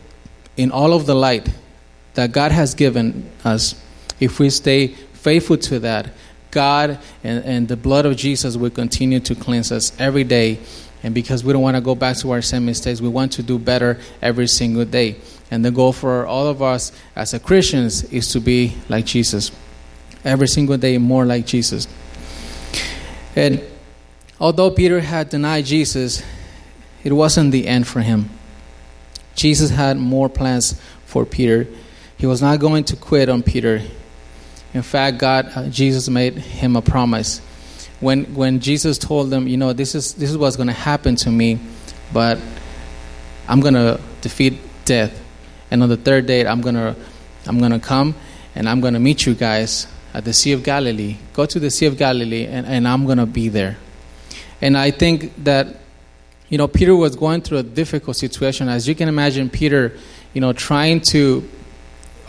in 0.56 0.72
all 0.72 0.94
of 0.94 1.06
the 1.06 1.16
light 1.16 1.50
that 2.14 2.32
God 2.32 2.54
has 2.54 2.76
given 2.76 3.30
us, 3.44 3.76
if 4.22 4.40
we 4.40 4.50
stay 4.50 4.88
faithful 4.88 5.58
to 5.58 5.80
that, 5.80 6.12
God 6.52 7.00
and, 7.24 7.44
and 7.44 7.68
the 7.68 7.76
blood 7.76 8.06
of 8.06 8.16
Jesus 8.16 8.56
will 8.56 8.70
continue 8.70 9.20
to 9.22 9.36
cleanse 9.36 9.72
us 9.72 9.92
every 10.00 10.24
day. 10.24 10.60
And 11.04 11.16
because 11.16 11.44
we 11.44 11.52
don't 11.52 11.64
want 11.64 11.76
to 11.76 11.82
go 11.82 11.96
back 11.96 12.18
to 12.18 12.32
our 12.32 12.42
same 12.42 12.66
mistakes, 12.66 13.02
we 13.02 13.10
want 13.10 13.32
to 13.34 13.44
do 13.44 13.58
better 13.58 14.00
every 14.22 14.48
single 14.48 14.86
day. 14.86 15.16
And 15.50 15.66
the 15.66 15.72
goal 15.72 15.92
for 15.92 16.28
all 16.28 16.48
of 16.48 16.62
us 16.62 16.92
as 17.16 17.38
Christians 17.44 18.04
is 18.06 18.32
to 18.34 18.40
be 18.40 18.78
like 18.88 19.06
Jesus. 19.06 19.52
Every 20.24 20.48
single 20.48 20.78
day, 20.78 21.00
more 21.00 21.26
like 21.26 21.48
Jesus. 21.48 21.88
And 23.36 23.64
although 24.40 24.70
Peter 24.70 25.00
had 25.00 25.30
denied 25.30 25.66
Jesus, 25.66 26.22
it 27.04 27.12
wasn't 27.12 27.52
the 27.52 27.68
end 27.68 27.88
for 27.88 28.02
him. 28.02 28.30
Jesus 29.34 29.72
had 29.72 29.98
more 29.98 30.30
plans 30.30 30.80
for 31.06 31.26
Peter. 31.26 31.68
He 32.18 32.28
was 32.28 32.42
not 32.42 32.60
going 32.60 32.84
to 32.84 32.96
quit 32.96 33.30
on 33.30 33.42
Peter. 33.42 33.82
In 34.74 34.82
fact, 34.82 35.18
God, 35.18 35.52
uh, 35.56 35.70
Jesus 35.70 36.10
made 36.10 36.36
him 36.36 36.76
a 36.76 36.82
promise. 36.82 37.40
When, 38.00 38.34
when 38.34 38.60
Jesus 38.60 38.98
told 38.98 39.30
them, 39.30 39.48
you 39.48 39.58
know, 39.58 39.74
this 39.74 39.96
is, 39.96 40.14
this 40.14 40.30
is 40.30 40.38
what's 40.38 40.56
going 40.56 40.68
to 40.68 40.74
happen 40.74 41.16
to 41.18 41.30
me, 41.30 41.60
but 42.14 42.40
I'm 43.48 43.60
going 43.60 43.74
to 43.74 44.00
defeat 44.22 44.60
death. 44.86 45.18
And 45.70 45.84
on 45.84 45.90
the 45.90 45.98
third 45.98 46.26
day, 46.26 46.46
I'm 46.46 46.62
going 46.62 46.76
to 46.76 46.96
I'm 47.48 47.60
going 47.60 47.72
to 47.72 47.80
come 47.80 48.16
and 48.56 48.68
I'm 48.68 48.82
going 48.82 48.94
to 48.94 49.00
meet 49.00 49.26
you 49.26 49.34
guys 49.34 49.88
at 50.14 50.26
the 50.26 50.34
Sea 50.34 50.52
of 50.52 50.64
Galilee. 50.64 51.18
Go 51.34 51.46
to 51.46 51.60
the 51.60 51.72
Sea 51.72 51.86
of 51.86 51.98
Galilee, 51.98 52.46
and, 52.46 52.66
and 52.68 52.88
I'm 52.88 53.06
going 53.06 53.18
to 53.18 53.26
be 53.26 53.50
there. 53.50 53.78
And 54.62 54.78
I 54.78 54.92
think 54.92 55.44
that, 55.46 55.78
you 56.50 56.58
know, 56.58 56.68
Peter 56.68 56.96
was 56.96 57.16
going 57.16 57.42
through 57.42 57.60
a 57.60 57.64
difficult 57.64 58.18
situation. 58.18 58.68
As 58.68 58.88
you 58.88 58.96
can 58.96 59.08
imagine, 59.08 59.50
Peter, 59.50 59.98
you 60.34 60.42
know, 60.42 60.54
trying 60.54 61.00
to 61.12 61.50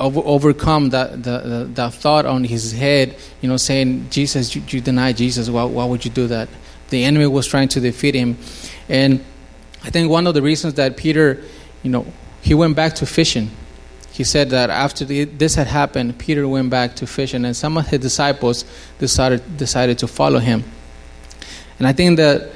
over, 0.03 0.21
overcome 0.25 0.91
that, 0.91 1.23
the, 1.23 1.69
that 1.75 1.95
thought 1.95 2.27
on 2.27 2.45
his 2.45 2.73
head, 2.73 3.17
you 3.41 3.49
know, 3.49 3.57
saying, 3.57 4.11
Jesus, 4.11 4.55
you, 4.55 4.63
you 4.69 4.81
deny 4.81 5.13
Jesus. 5.13 5.49
Why, 5.49 5.65
why 5.65 5.85
would 5.85 6.05
you 6.05 6.11
do 6.11 6.27
that? 6.27 6.49
The 6.91 7.05
enemy 7.05 7.27
was 7.27 7.47
trying 7.47 7.69
to 7.69 7.81
defeat 7.81 8.15
him. 8.15 8.37
And 8.89 9.25
I 9.85 9.91
think 9.91 10.11
one 10.11 10.27
of 10.27 10.35
the 10.35 10.43
reasons 10.43 10.75
that 10.75 10.97
Peter, 10.97 11.43
you 11.83 11.91
know, 11.91 12.05
he 12.41 12.53
went 12.53 12.75
back 12.75 12.97
to 12.97 13.07
fishing. 13.07 13.51
He 14.11 14.25
said 14.25 14.51
that 14.51 14.69
after 14.69 15.05
the, 15.05 15.25
this 15.25 15.55
had 15.55 15.69
happened, 15.69 16.19
Peter 16.19 16.47
went 16.47 16.69
back 16.69 16.97
to 16.97 17.07
fishing, 17.07 17.45
and 17.45 17.57
some 17.57 17.79
of 17.79 17.87
his 17.87 18.01
disciples 18.01 18.65
decided, 18.99 19.57
decided 19.57 19.99
to 20.01 20.09
follow 20.09 20.39
him. 20.39 20.65
And 21.79 21.87
I 21.87 21.93
think 21.93 22.19
that 22.19 22.51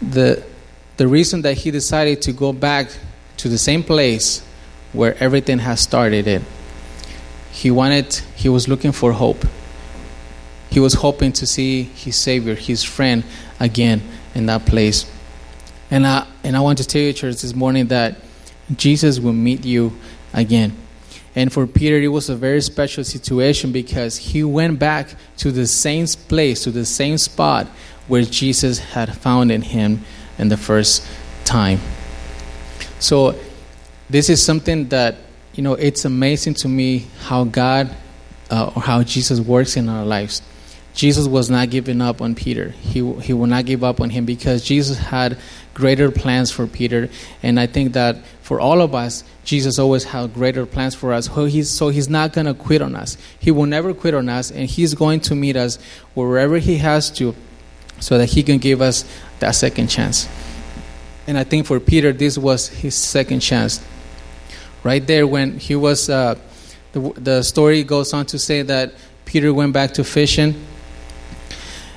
the, 0.00 0.44
the 0.98 1.08
reason 1.08 1.42
that 1.42 1.54
he 1.54 1.70
decided 1.70 2.22
to 2.22 2.32
go 2.32 2.52
back 2.52 2.90
to 3.38 3.48
the 3.48 3.58
same 3.58 3.82
place 3.82 4.42
where 4.92 5.16
everything 5.22 5.58
has 5.58 5.80
started 5.80 6.26
it, 6.26 6.42
he 7.50 7.70
wanted, 7.70 8.14
he 8.34 8.48
was 8.48 8.68
looking 8.68 8.92
for 8.92 9.12
hope. 9.12 9.44
He 10.70 10.80
was 10.80 10.94
hoping 10.94 11.32
to 11.34 11.46
see 11.46 11.82
his 11.82 12.16
Savior, 12.16 12.54
his 12.54 12.82
friend, 12.82 13.24
again 13.60 14.02
in 14.34 14.46
that 14.46 14.64
place. 14.64 15.10
And 15.90 16.06
I, 16.06 16.26
and 16.42 16.56
I 16.56 16.60
want 16.60 16.78
to 16.78 16.86
tell 16.86 17.02
you, 17.02 17.12
church, 17.12 17.42
this 17.42 17.54
morning 17.54 17.88
that 17.88 18.16
Jesus 18.74 19.20
will 19.20 19.34
meet 19.34 19.64
you 19.64 19.92
again. 20.32 20.74
And 21.34 21.52
for 21.52 21.66
Peter, 21.66 21.96
it 21.96 22.08
was 22.08 22.28
a 22.28 22.36
very 22.36 22.60
special 22.60 23.04
situation 23.04 23.72
because 23.72 24.16
he 24.16 24.44
went 24.44 24.78
back 24.78 25.14
to 25.38 25.50
the 25.50 25.66
same 25.66 26.06
place, 26.06 26.64
to 26.64 26.70
the 26.70 26.84
same 26.84 27.18
spot 27.18 27.66
where 28.08 28.22
Jesus 28.22 28.78
had 28.78 29.14
found 29.16 29.50
in 29.50 29.62
him 29.62 30.04
in 30.38 30.48
the 30.48 30.56
first 30.56 31.06
time. 31.44 31.80
So, 32.98 33.34
this 34.12 34.28
is 34.28 34.44
something 34.44 34.88
that, 34.88 35.16
you 35.54 35.62
know, 35.62 35.72
it's 35.72 36.04
amazing 36.04 36.54
to 36.54 36.68
me 36.68 37.06
how 37.20 37.44
God 37.44 37.94
uh, 38.50 38.70
or 38.76 38.82
how 38.82 39.02
Jesus 39.02 39.40
works 39.40 39.76
in 39.76 39.88
our 39.88 40.04
lives. 40.04 40.42
Jesus 40.94 41.26
was 41.26 41.48
not 41.48 41.70
giving 41.70 42.02
up 42.02 42.20
on 42.20 42.34
Peter. 42.34 42.68
He, 42.68 42.98
he 43.20 43.32
will 43.32 43.46
not 43.46 43.64
give 43.64 43.82
up 43.82 44.02
on 44.02 44.10
him 44.10 44.26
because 44.26 44.62
Jesus 44.62 44.98
had 44.98 45.38
greater 45.72 46.10
plans 46.10 46.50
for 46.50 46.66
Peter. 46.66 47.08
And 47.42 47.58
I 47.58 47.66
think 47.66 47.94
that 47.94 48.18
for 48.42 48.60
all 48.60 48.82
of 48.82 48.94
us, 48.94 49.24
Jesus 49.44 49.78
always 49.78 50.04
had 50.04 50.34
greater 50.34 50.66
plans 50.66 50.94
for 50.94 51.14
us. 51.14 51.26
So 51.26 51.46
he's, 51.46 51.70
so 51.70 51.88
he's 51.88 52.10
not 52.10 52.34
going 52.34 52.46
to 52.46 52.52
quit 52.52 52.82
on 52.82 52.94
us. 52.94 53.16
He 53.38 53.50
will 53.50 53.64
never 53.64 53.94
quit 53.94 54.12
on 54.12 54.28
us, 54.28 54.50
and 54.50 54.68
he's 54.68 54.92
going 54.92 55.20
to 55.20 55.34
meet 55.34 55.56
us 55.56 55.78
wherever 56.12 56.58
he 56.58 56.76
has 56.76 57.10
to 57.12 57.34
so 57.98 58.18
that 58.18 58.26
he 58.26 58.42
can 58.42 58.58
give 58.58 58.82
us 58.82 59.06
that 59.38 59.52
second 59.52 59.86
chance. 59.86 60.28
And 61.26 61.38
I 61.38 61.44
think 61.44 61.66
for 61.66 61.80
Peter, 61.80 62.12
this 62.12 62.36
was 62.36 62.68
his 62.68 62.94
second 62.94 63.40
chance. 63.40 63.80
Right 64.84 65.06
there, 65.06 65.26
when 65.26 65.58
he 65.58 65.76
was, 65.76 66.10
uh, 66.10 66.36
the, 66.92 67.00
the 67.16 67.42
story 67.42 67.84
goes 67.84 68.12
on 68.12 68.26
to 68.26 68.38
say 68.38 68.62
that 68.62 68.94
Peter 69.24 69.54
went 69.54 69.72
back 69.72 69.94
to 69.94 70.04
fishing 70.04 70.54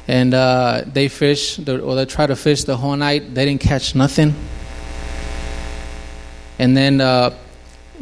and 0.08 0.34
uh, 0.34 0.84
they 0.86 1.08
fish 1.08 1.58
or 1.60 1.95
they 1.95 2.06
try 2.06 2.28
to 2.28 2.36
fish 2.36 2.63
the 2.63 2.78
whole 2.78 2.95
night. 2.95 3.34
They 3.34 3.45
didn't 3.45 3.62
catch 3.62 3.95
nothing. 3.95 4.36
And 6.60 6.78
then 6.78 7.02
uh, 7.02 7.36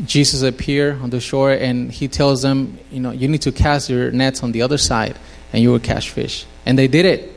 Jesus 0.05 0.41
appeared 0.41 1.01
on 1.01 1.09
the 1.09 1.19
shore 1.19 1.51
and 1.51 1.91
he 1.91 2.07
tells 2.07 2.41
them, 2.41 2.77
you 2.91 2.99
know, 2.99 3.11
you 3.11 3.27
need 3.27 3.41
to 3.43 3.51
cast 3.51 3.89
your 3.89 4.11
nets 4.11 4.43
on 4.43 4.51
the 4.51 4.61
other 4.61 4.77
side 4.77 5.17
and 5.51 5.63
you 5.63 5.71
will 5.71 5.79
catch 5.79 6.09
fish. 6.09 6.45
And 6.65 6.77
they 6.77 6.87
did 6.87 7.05
it. 7.05 7.31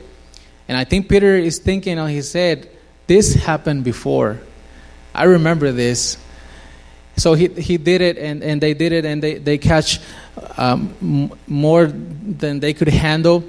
And 0.68 0.76
I 0.76 0.85
think 0.85 1.09
Peter 1.09 1.37
is 1.37 1.59
thinking, 1.59 1.98
and 1.98 2.11
he 2.11 2.22
said, 2.22 2.68
this 3.06 3.35
happened 3.35 3.85
before. 3.85 4.40
I 5.14 5.24
remember 5.24 5.70
this. 5.70 6.18
So 7.16 7.35
he, 7.35 7.48
he 7.48 7.79
did 7.79 8.02
it 8.02 8.18
and, 8.18 8.42
and 8.42 8.61
they 8.61 8.74
did 8.74 8.92
it 8.92 9.05
and 9.05 9.22
they, 9.22 9.35
they 9.35 9.59
catch 9.59 10.00
um, 10.59 11.33
more 11.46 11.87
than 11.87 12.61
they 12.61 12.74
could 12.74 12.88
handle 12.88 13.42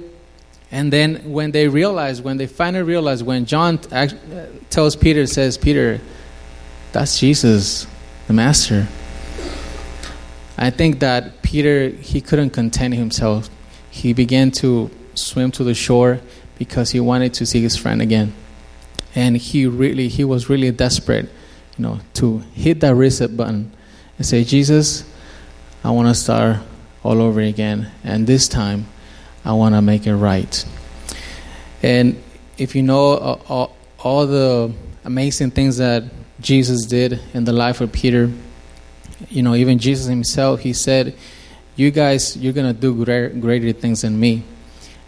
and 0.70 0.92
then 0.92 1.32
when 1.32 1.50
they 1.52 1.68
realize, 1.68 2.20
when 2.20 2.36
they 2.36 2.46
finally 2.46 2.84
realize, 2.84 3.22
when 3.22 3.46
John 3.46 3.80
act, 3.90 4.14
tells 4.68 4.96
Peter, 4.96 5.26
says, 5.26 5.56
Peter, 5.56 6.00
that's 6.92 7.18
Jesus, 7.18 7.86
the 8.26 8.34
Master. 8.34 8.86
I 10.58 10.70
think 10.70 11.00
that 11.00 11.42
Peter, 11.42 11.88
he 11.88 12.20
couldn't 12.20 12.50
contain 12.50 12.92
himself. 12.92 13.48
He 13.90 14.12
began 14.12 14.50
to 14.52 14.90
swim 15.14 15.50
to 15.52 15.64
the 15.64 15.74
shore 15.74 16.20
because 16.58 16.90
he 16.90 17.00
wanted 17.00 17.32
to 17.34 17.46
see 17.46 17.62
his 17.62 17.76
friend 17.76 18.02
again. 18.02 18.34
And 19.14 19.36
he 19.36 19.66
really, 19.66 20.08
he 20.08 20.24
was 20.24 20.50
really 20.50 20.70
desperate, 20.70 21.30
you 21.78 21.84
know, 21.84 22.00
to 22.14 22.38
hit 22.54 22.80
that 22.80 22.94
reset 22.94 23.36
button 23.36 23.72
and 24.16 24.26
say, 24.26 24.44
Jesus, 24.44 25.04
I 25.84 25.90
want 25.90 26.08
to 26.08 26.14
start 26.14 26.58
all 27.04 27.22
over 27.22 27.40
again. 27.40 27.90
And 28.02 28.26
this 28.26 28.48
time, 28.48 28.86
I 29.44 29.52
want 29.52 29.74
to 29.74 29.82
make 29.82 30.06
it 30.06 30.16
right. 30.16 30.64
And 31.82 32.20
if 32.58 32.74
you 32.74 32.82
know 32.82 33.12
uh, 33.12 33.38
all, 33.48 33.76
all 34.00 34.26
the 34.26 34.72
amazing 35.04 35.52
things 35.52 35.76
that 35.76 36.02
Jesus 36.40 36.84
did 36.86 37.20
in 37.32 37.44
the 37.44 37.52
life 37.52 37.80
of 37.80 37.92
Peter, 37.92 38.30
you 39.28 39.42
know, 39.42 39.54
even 39.54 39.78
Jesus 39.78 40.06
himself, 40.06 40.60
he 40.60 40.72
said, 40.72 41.14
You 41.76 41.90
guys, 41.92 42.36
you're 42.36 42.52
going 42.52 42.74
to 42.74 42.78
do 42.78 43.04
greater 43.40 43.72
things 43.72 44.02
than 44.02 44.18
me. 44.18 44.42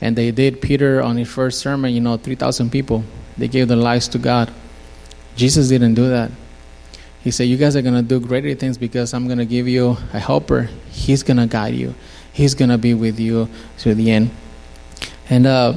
And 0.00 0.16
they 0.16 0.30
did. 0.30 0.62
Peter, 0.62 1.02
on 1.02 1.16
his 1.16 1.28
first 1.28 1.59
sermon, 1.59 1.92
you 1.92 2.00
know, 2.00 2.16
3,000 2.16 2.70
people, 2.70 3.04
they 3.37 3.48
gave 3.48 3.68
their 3.68 3.76
lives 3.76 4.09
to 4.09 4.18
God. 4.18 4.50
Jesus 5.37 5.68
didn't 5.68 5.94
do 5.94 6.09
that. 6.09 6.30
He 7.22 7.30
said, 7.30 7.44
You 7.44 7.56
guys 7.56 7.76
are 7.76 7.83
going 7.83 7.94
to 7.94 8.02
do 8.02 8.18
greater 8.18 8.54
things 8.54 8.78
because 8.78 9.12
I'm 9.12 9.26
going 9.26 9.38
to 9.38 9.44
give 9.44 9.68
you 9.68 9.96
a 10.12 10.18
helper. 10.18 10.68
He's 10.90 11.22
going 11.22 11.37
to 11.37 11.46
guide 11.46 11.74
you. 11.74 11.94
He's 12.33 12.54
going 12.54 12.70
to 12.70 12.78
be 12.78 12.94
with 12.94 13.20
you 13.20 13.48
to 13.78 13.94
the 13.94 14.11
end. 14.11 14.30
And 15.28 15.46
uh, 15.46 15.74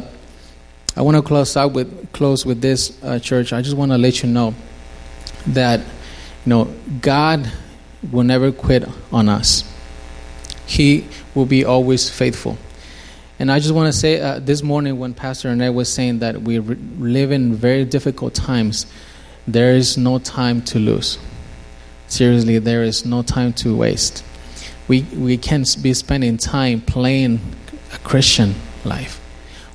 I 0.95 1.01
want 1.01 1.17
to 1.17 1.23
close 1.23 1.57
out 1.57 1.73
with 1.73 2.11
close 2.13 2.45
with 2.45 2.61
this 2.61 2.97
uh, 3.03 3.19
church. 3.19 3.51
I 3.51 3.61
just 3.61 3.75
want 3.75 3.91
to 3.91 3.97
let 3.97 4.23
you 4.23 4.29
know 4.29 4.53
that 5.47 5.79
you 5.79 6.49
know 6.49 6.73
God 7.01 7.51
will 8.11 8.23
never 8.23 8.51
quit 8.51 8.87
on 9.11 9.27
us. 9.29 9.63
He 10.65 11.07
will 11.35 11.45
be 11.45 11.65
always 11.65 12.09
faithful. 12.09 12.57
And 13.39 13.51
I 13.51 13.59
just 13.59 13.73
want 13.73 13.91
to 13.91 13.99
say 13.99 14.21
uh, 14.21 14.39
this 14.39 14.63
morning 14.63 14.99
when 14.99 15.13
Pastor 15.13 15.49
Annette 15.49 15.73
was 15.73 15.91
saying 15.91 16.19
that 16.19 16.41
we 16.41 16.59
re- 16.59 16.75
live 16.97 17.31
in 17.31 17.53
very 17.55 17.83
difficult 17.83 18.33
times, 18.33 18.85
there 19.47 19.75
is 19.75 19.97
no 19.97 20.19
time 20.19 20.61
to 20.63 20.79
lose. 20.79 21.17
Seriously, 22.13 22.59
there 22.59 22.83
is 22.83 23.05
no 23.05 23.23
time 23.23 23.53
to 23.53 23.75
waste 23.75 24.23
we, 24.87 25.01
we 25.15 25.37
can't 25.37 25.77
be 25.81 25.93
spending 25.93 26.37
time 26.37 26.81
playing 26.81 27.39
a 27.93 27.97
Christian 27.99 28.55
life. 28.83 29.21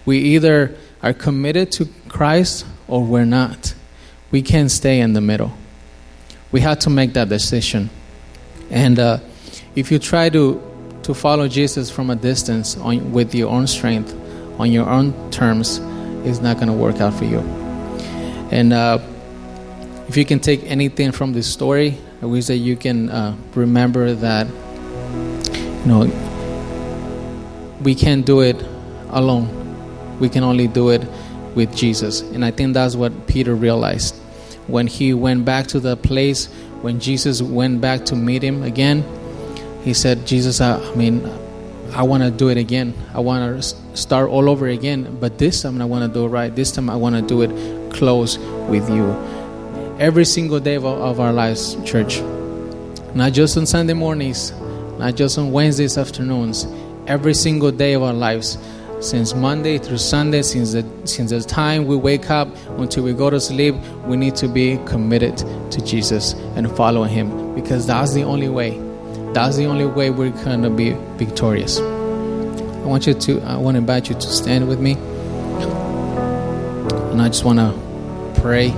We 0.05 0.19
either 0.19 0.77
are 1.03 1.13
committed 1.13 1.73
to 1.73 1.89
Christ 2.09 2.67
or 2.87 3.03
we're 3.03 3.25
not. 3.25 3.75
We 4.31 4.43
can't 4.43 4.71
stay 4.71 5.01
in 5.01 5.15
the 5.15 5.21
middle. 5.21 5.53
We 6.53 6.61
have 6.61 6.81
to 6.81 6.91
make 6.91 7.15
that 7.15 7.29
decision. 7.29 7.91
And 8.71 8.99
uh, 8.99 9.19
if 9.75 9.91
you 9.91 9.99
try 9.99 10.29
to, 10.31 10.63
to 11.05 11.15
follow 11.15 11.49
Jesus 11.49 11.91
from 11.91 12.11
a 12.11 12.17
distance 12.17 12.77
on, 12.77 13.13
with 13.13 13.35
your 13.35 13.51
own 13.51 13.67
strength, 13.67 14.15
on 14.59 14.71
your 14.71 14.89
own 14.89 15.31
terms, 15.31 15.79
it's 16.25 16.41
not 16.41 16.57
going 16.57 16.69
to 16.69 16.75
work 16.75 17.01
out 17.01 17.15
for 17.15 17.25
you. 17.25 17.41
And 18.51 18.73
uh, 18.73 18.99
if 20.09 20.17
you 20.17 20.25
can 20.25 20.41
take 20.41 20.65
anything 20.65 21.13
from 21.13 21.33
this 21.33 21.51
story, 21.51 21.99
I 22.21 22.27
wish 22.27 22.47
that 22.47 22.57
you 22.57 22.77
can 22.77 23.11
uh, 23.11 23.37
remember 23.55 24.15
that 24.15 24.49
you 24.49 25.87
know, 25.87 26.05
we 27.83 27.95
can't 27.95 28.27
do 28.27 28.41
it 28.41 28.61
alone. 29.11 29.49
We 30.19 30.29
can 30.29 30.43
only 30.43 30.67
do 30.67 30.91
it 30.91 31.07
with 31.55 31.75
Jesus. 31.77 32.21
And 32.21 32.45
I 32.45 32.51
think 32.51 32.75
that's 32.75 32.97
what 32.97 33.27
Peter 33.27 33.55
realized. 33.55 34.17
When 34.67 34.87
he 34.87 35.15
went 35.15 35.45
back 35.45 35.69
to 35.69 35.81
the 35.81 35.97
place, 35.97 36.47
when 36.83 37.01
Jesus 37.01 37.41
went 37.41 37.81
back 37.81 38.05
to 38.07 38.17
meet 38.17 38.43
him 38.43 38.63
again, 38.63 39.05
he 39.85 39.95
said, 39.95 40.27
Jesus, 40.27 40.61
I, 40.61 40.79
I 40.79 40.95
mean, 40.95 41.25
I 41.93 42.03
want 42.03 42.23
to 42.23 42.31
do 42.31 42.49
it 42.49 42.59
again. 42.59 42.95
I 43.15 43.21
want 43.21 43.63
to 43.63 43.97
start 43.97 44.29
all 44.29 44.51
over 44.51 44.67
again. 44.67 45.17
But 45.21 45.39
this 45.39 45.63
time 45.63 45.81
I 45.81 45.85
want 45.85 46.05
to 46.05 46.13
do 46.13 46.27
it 46.27 46.29
right. 46.29 46.55
This 46.55 46.73
time 46.73 46.91
I 46.91 46.97
want 46.97 47.15
to 47.15 47.23
do 47.23 47.43
it 47.43 47.93
close 47.93 48.39
with 48.69 48.89
you. 48.91 49.07
Every 49.99 50.25
single 50.25 50.61
day 50.61 50.77
of, 50.77 50.85
our 50.87 51.33
lives, 51.33 51.77
church. 51.85 52.21
Not 53.17 53.33
just 53.33 53.57
on 53.57 53.67
Sunday 53.67 53.95
mornings, 53.95 54.53
not 54.97 55.17
just 55.17 55.37
on 55.39 55.51
Wednesdays 55.51 55.99
afternoons, 55.99 56.69
every 57.09 57.35
single 57.35 57.73
day 57.73 57.95
of 57.95 58.05
our 58.05 58.13
lives. 58.13 58.59
Since 59.01 59.35
Monday 59.35 59.77
through 59.79 59.99
Sunday, 59.99 60.43
since 60.43 60.73
the, 60.73 60.87
since 61.05 61.31
the 61.31 61.41
time 61.41 61.87
we 61.87 61.97
wake 61.97 62.31
up 62.31 62.47
until 62.79 63.03
we 63.03 63.13
go 63.13 63.29
to 63.29 63.41
sleep, 63.41 63.75
we 64.05 64.17
need 64.17 64.37
to 64.37 64.47
be 64.47 64.79
committed 64.87 65.37
to 65.73 65.85
Jesus 65.85 66.35
and 66.55 66.71
follow 66.77 67.03
Him 67.03 67.57
because 67.57 67.85
that's 67.85 68.15
the 68.15 68.23
only 68.23 68.49
way. 68.49 68.79
That's 69.33 69.57
the 69.57 69.67
only 69.67 69.87
way 69.87 70.11
we're 70.11 70.31
going 70.45 70.63
to 70.63 70.71
be 70.71 70.93
victorious. 71.17 71.81
I 71.81 72.85
want 72.85 73.05
you 73.09 73.15
to, 73.15 73.41
I 73.43 73.57
want 73.57 73.75
to 73.75 73.79
invite 73.79 74.09
you 74.09 74.15
to 74.15 74.29
stand 74.29 74.69
with 74.69 74.79
me. 74.79 74.93
And 77.11 77.21
I 77.21 77.27
just 77.27 77.45
want 77.45 77.59
to 77.59 78.41
pray. 78.41 78.73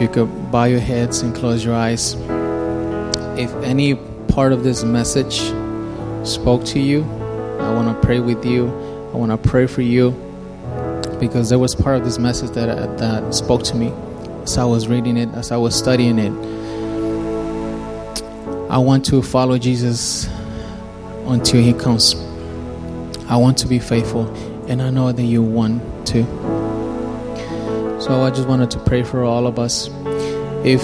If 0.00 0.04
you 0.04 0.14
could 0.14 0.50
bow 0.50 0.64
your 0.64 0.80
heads 0.80 1.20
and 1.20 1.36
close 1.36 1.62
your 1.62 1.74
eyes. 1.74 2.14
If 3.38 3.54
any 3.56 3.96
part 4.28 4.54
of 4.54 4.64
this 4.64 4.82
message 4.82 5.42
spoke 6.26 6.64
to 6.68 6.80
you, 6.80 7.02
I 7.60 7.74
want 7.74 7.94
to 7.94 8.06
pray 8.06 8.18
with 8.18 8.42
you. 8.46 8.68
I 9.12 9.18
want 9.18 9.30
to 9.30 9.36
pray 9.36 9.66
for 9.66 9.82
you 9.82 10.12
because 11.20 11.50
there 11.50 11.58
was 11.58 11.74
part 11.74 11.96
of 11.98 12.06
this 12.06 12.18
message 12.18 12.52
that, 12.52 12.70
uh, 12.70 12.86
that 12.96 13.34
spoke 13.34 13.62
to 13.64 13.76
me 13.76 13.92
as 14.44 14.56
I 14.56 14.64
was 14.64 14.88
reading 14.88 15.18
it, 15.18 15.28
as 15.34 15.52
I 15.52 15.58
was 15.58 15.76
studying 15.76 16.18
it. 16.18 16.32
I 18.70 18.78
want 18.78 19.04
to 19.04 19.20
follow 19.20 19.58
Jesus 19.58 20.30
until 21.26 21.62
He 21.62 21.74
comes. 21.74 22.14
I 23.28 23.36
want 23.36 23.58
to 23.58 23.68
be 23.68 23.78
faithful, 23.78 24.34
and 24.66 24.80
I 24.80 24.88
know 24.88 25.12
that 25.12 25.22
you 25.22 25.42
want 25.42 25.82
to. 26.06 26.59
So 28.10 28.22
I 28.22 28.30
just 28.30 28.48
wanted 28.48 28.72
to 28.72 28.80
pray 28.80 29.04
for 29.04 29.22
all 29.22 29.46
of 29.46 29.60
us. 29.60 29.88
If 30.66 30.82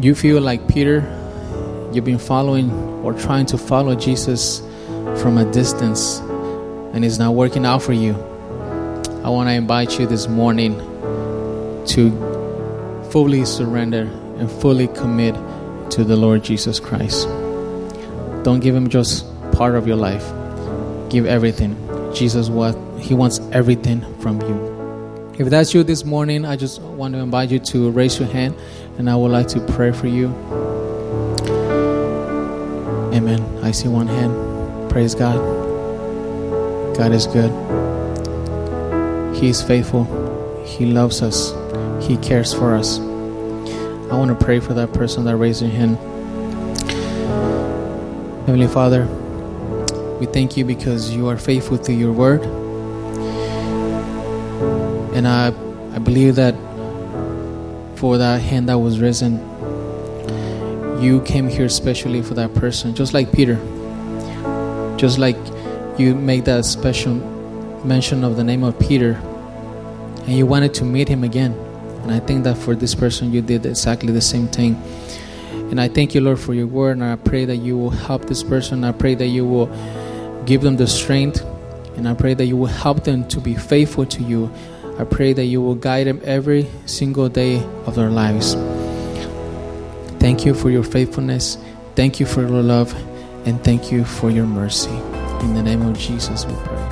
you 0.00 0.12
feel 0.16 0.40
like 0.40 0.66
Peter, 0.66 1.06
you've 1.92 2.04
been 2.04 2.18
following 2.18 2.72
or 3.04 3.12
trying 3.12 3.46
to 3.46 3.58
follow 3.58 3.94
Jesus 3.94 4.58
from 5.22 5.38
a 5.38 5.48
distance 5.52 6.18
and 6.18 7.04
it's 7.04 7.18
not 7.18 7.36
working 7.36 7.64
out 7.64 7.80
for 7.80 7.92
you, 7.92 8.14
I 9.22 9.28
want 9.28 9.50
to 9.50 9.52
invite 9.52 10.00
you 10.00 10.08
this 10.08 10.26
morning 10.26 10.74
to 11.86 12.10
fully 13.12 13.44
surrender 13.44 14.02
and 14.38 14.50
fully 14.50 14.88
commit 14.88 15.36
to 15.92 16.02
the 16.02 16.16
Lord 16.16 16.42
Jesus 16.42 16.80
Christ. 16.80 17.28
Don't 18.42 18.58
give 18.58 18.74
him 18.74 18.88
just 18.88 19.24
part 19.52 19.76
of 19.76 19.86
your 19.86 19.94
life. 19.96 20.26
Give 21.08 21.24
everything. 21.24 21.76
Jesus 22.12 22.48
what 22.48 22.76
he 22.98 23.14
wants 23.14 23.38
everything 23.52 24.02
from 24.18 24.40
you. 24.40 24.67
If 25.38 25.50
that's 25.50 25.72
you 25.72 25.84
this 25.84 26.04
morning, 26.04 26.44
I 26.44 26.56
just 26.56 26.82
want 26.82 27.14
to 27.14 27.20
invite 27.20 27.52
you 27.52 27.60
to 27.60 27.92
raise 27.92 28.18
your 28.18 28.28
hand 28.28 28.56
and 28.98 29.08
I 29.08 29.14
would 29.14 29.30
like 29.30 29.46
to 29.48 29.60
pray 29.60 29.92
for 29.92 30.08
you. 30.08 30.30
Amen. 33.14 33.40
I 33.62 33.70
see 33.70 33.86
one 33.86 34.08
hand. 34.08 34.90
Praise 34.90 35.14
God. 35.14 35.36
God 36.96 37.12
is 37.12 37.28
good. 37.28 37.52
He 39.36 39.48
is 39.48 39.62
faithful. 39.62 40.64
He 40.64 40.86
loves 40.86 41.22
us. 41.22 41.52
He 42.04 42.16
cares 42.16 42.52
for 42.52 42.74
us. 42.74 42.98
I 42.98 44.18
want 44.18 44.36
to 44.36 44.44
pray 44.44 44.58
for 44.58 44.74
that 44.74 44.92
person 44.92 45.24
that 45.26 45.36
raised 45.36 45.62
their 45.62 45.70
hand. 45.70 45.98
Heavenly 48.46 48.66
Father, 48.66 49.06
we 50.18 50.26
thank 50.26 50.56
you 50.56 50.64
because 50.64 51.14
you 51.14 51.28
are 51.28 51.38
faithful 51.38 51.78
to 51.78 51.92
your 51.92 52.12
word. 52.12 52.67
I, 55.28 55.48
I 55.94 55.98
believe 55.98 56.36
that 56.36 56.54
for 57.96 58.18
that 58.18 58.40
hand 58.40 58.68
that 58.68 58.78
was 58.78 59.00
risen, 59.00 59.38
you 61.02 61.20
came 61.22 61.48
here 61.48 61.66
especially 61.66 62.22
for 62.22 62.34
that 62.34 62.54
person, 62.54 62.94
just 62.94 63.14
like 63.14 63.32
Peter. 63.32 63.56
Just 64.96 65.18
like 65.18 65.36
you 65.98 66.14
made 66.14 66.44
that 66.46 66.64
special 66.64 67.14
mention 67.84 68.24
of 68.24 68.36
the 68.36 68.44
name 68.44 68.64
of 68.64 68.78
Peter, 68.80 69.12
and 70.26 70.36
you 70.36 70.44
wanted 70.44 70.74
to 70.74 70.84
meet 70.84 71.08
him 71.08 71.22
again. 71.22 71.52
And 72.02 72.12
I 72.12 72.20
think 72.20 72.44
that 72.44 72.56
for 72.56 72.74
this 72.74 72.94
person, 72.94 73.32
you 73.32 73.42
did 73.42 73.66
exactly 73.66 74.12
the 74.12 74.20
same 74.20 74.48
thing. 74.48 74.80
And 75.70 75.80
I 75.80 75.88
thank 75.88 76.14
you, 76.14 76.20
Lord, 76.20 76.40
for 76.40 76.54
your 76.54 76.66
word. 76.66 76.92
And 76.96 77.04
I 77.04 77.16
pray 77.16 77.44
that 77.44 77.56
you 77.56 77.76
will 77.76 77.90
help 77.90 78.24
this 78.24 78.42
person. 78.42 78.84
I 78.84 78.92
pray 78.92 79.14
that 79.14 79.26
you 79.26 79.44
will 79.44 79.66
give 80.46 80.62
them 80.62 80.76
the 80.76 80.86
strength. 80.86 81.44
And 81.96 82.08
I 82.08 82.14
pray 82.14 82.34
that 82.34 82.46
you 82.46 82.56
will 82.56 82.66
help 82.66 83.04
them 83.04 83.28
to 83.28 83.40
be 83.40 83.54
faithful 83.54 84.06
to 84.06 84.22
you. 84.22 84.50
I 84.98 85.04
pray 85.04 85.32
that 85.32 85.44
you 85.44 85.62
will 85.62 85.76
guide 85.76 86.08
them 86.08 86.20
every 86.24 86.66
single 86.86 87.28
day 87.28 87.62
of 87.86 87.94
their 87.94 88.10
lives. 88.10 88.54
Thank 90.18 90.44
you 90.44 90.54
for 90.54 90.70
your 90.70 90.82
faithfulness. 90.82 91.56
Thank 91.94 92.18
you 92.18 92.26
for 92.26 92.40
your 92.40 92.62
love. 92.62 92.92
And 93.46 93.62
thank 93.62 93.92
you 93.92 94.04
for 94.04 94.30
your 94.30 94.46
mercy. 94.46 94.90
In 95.40 95.54
the 95.54 95.62
name 95.62 95.82
of 95.82 95.96
Jesus, 95.96 96.44
we 96.44 96.52
pray. 96.64 96.88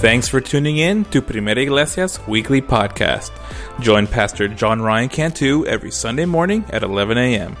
Thanks 0.00 0.28
for 0.28 0.40
tuning 0.40 0.76
in 0.76 1.04
to 1.06 1.20
Primera 1.20 1.58
Iglesia's 1.58 2.24
weekly 2.28 2.62
podcast. 2.62 3.32
Join 3.80 4.06
Pastor 4.06 4.46
John 4.48 4.80
Ryan 4.80 5.08
Cantu 5.08 5.66
every 5.66 5.90
Sunday 5.90 6.24
morning 6.24 6.64
at 6.70 6.84
11 6.84 7.18
a.m. 7.18 7.56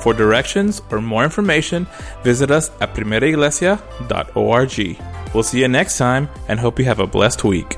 For 0.00 0.14
directions 0.14 0.80
or 0.90 1.02
more 1.02 1.24
information, 1.24 1.86
visit 2.22 2.50
us 2.50 2.70
at 2.80 2.94
primeraiglesia.org. 2.94 4.98
We'll 5.34 5.42
see 5.42 5.60
you 5.60 5.68
next 5.68 5.98
time 5.98 6.30
and 6.48 6.58
hope 6.58 6.78
you 6.78 6.86
have 6.86 7.00
a 7.00 7.06
blessed 7.06 7.44
week. 7.44 7.76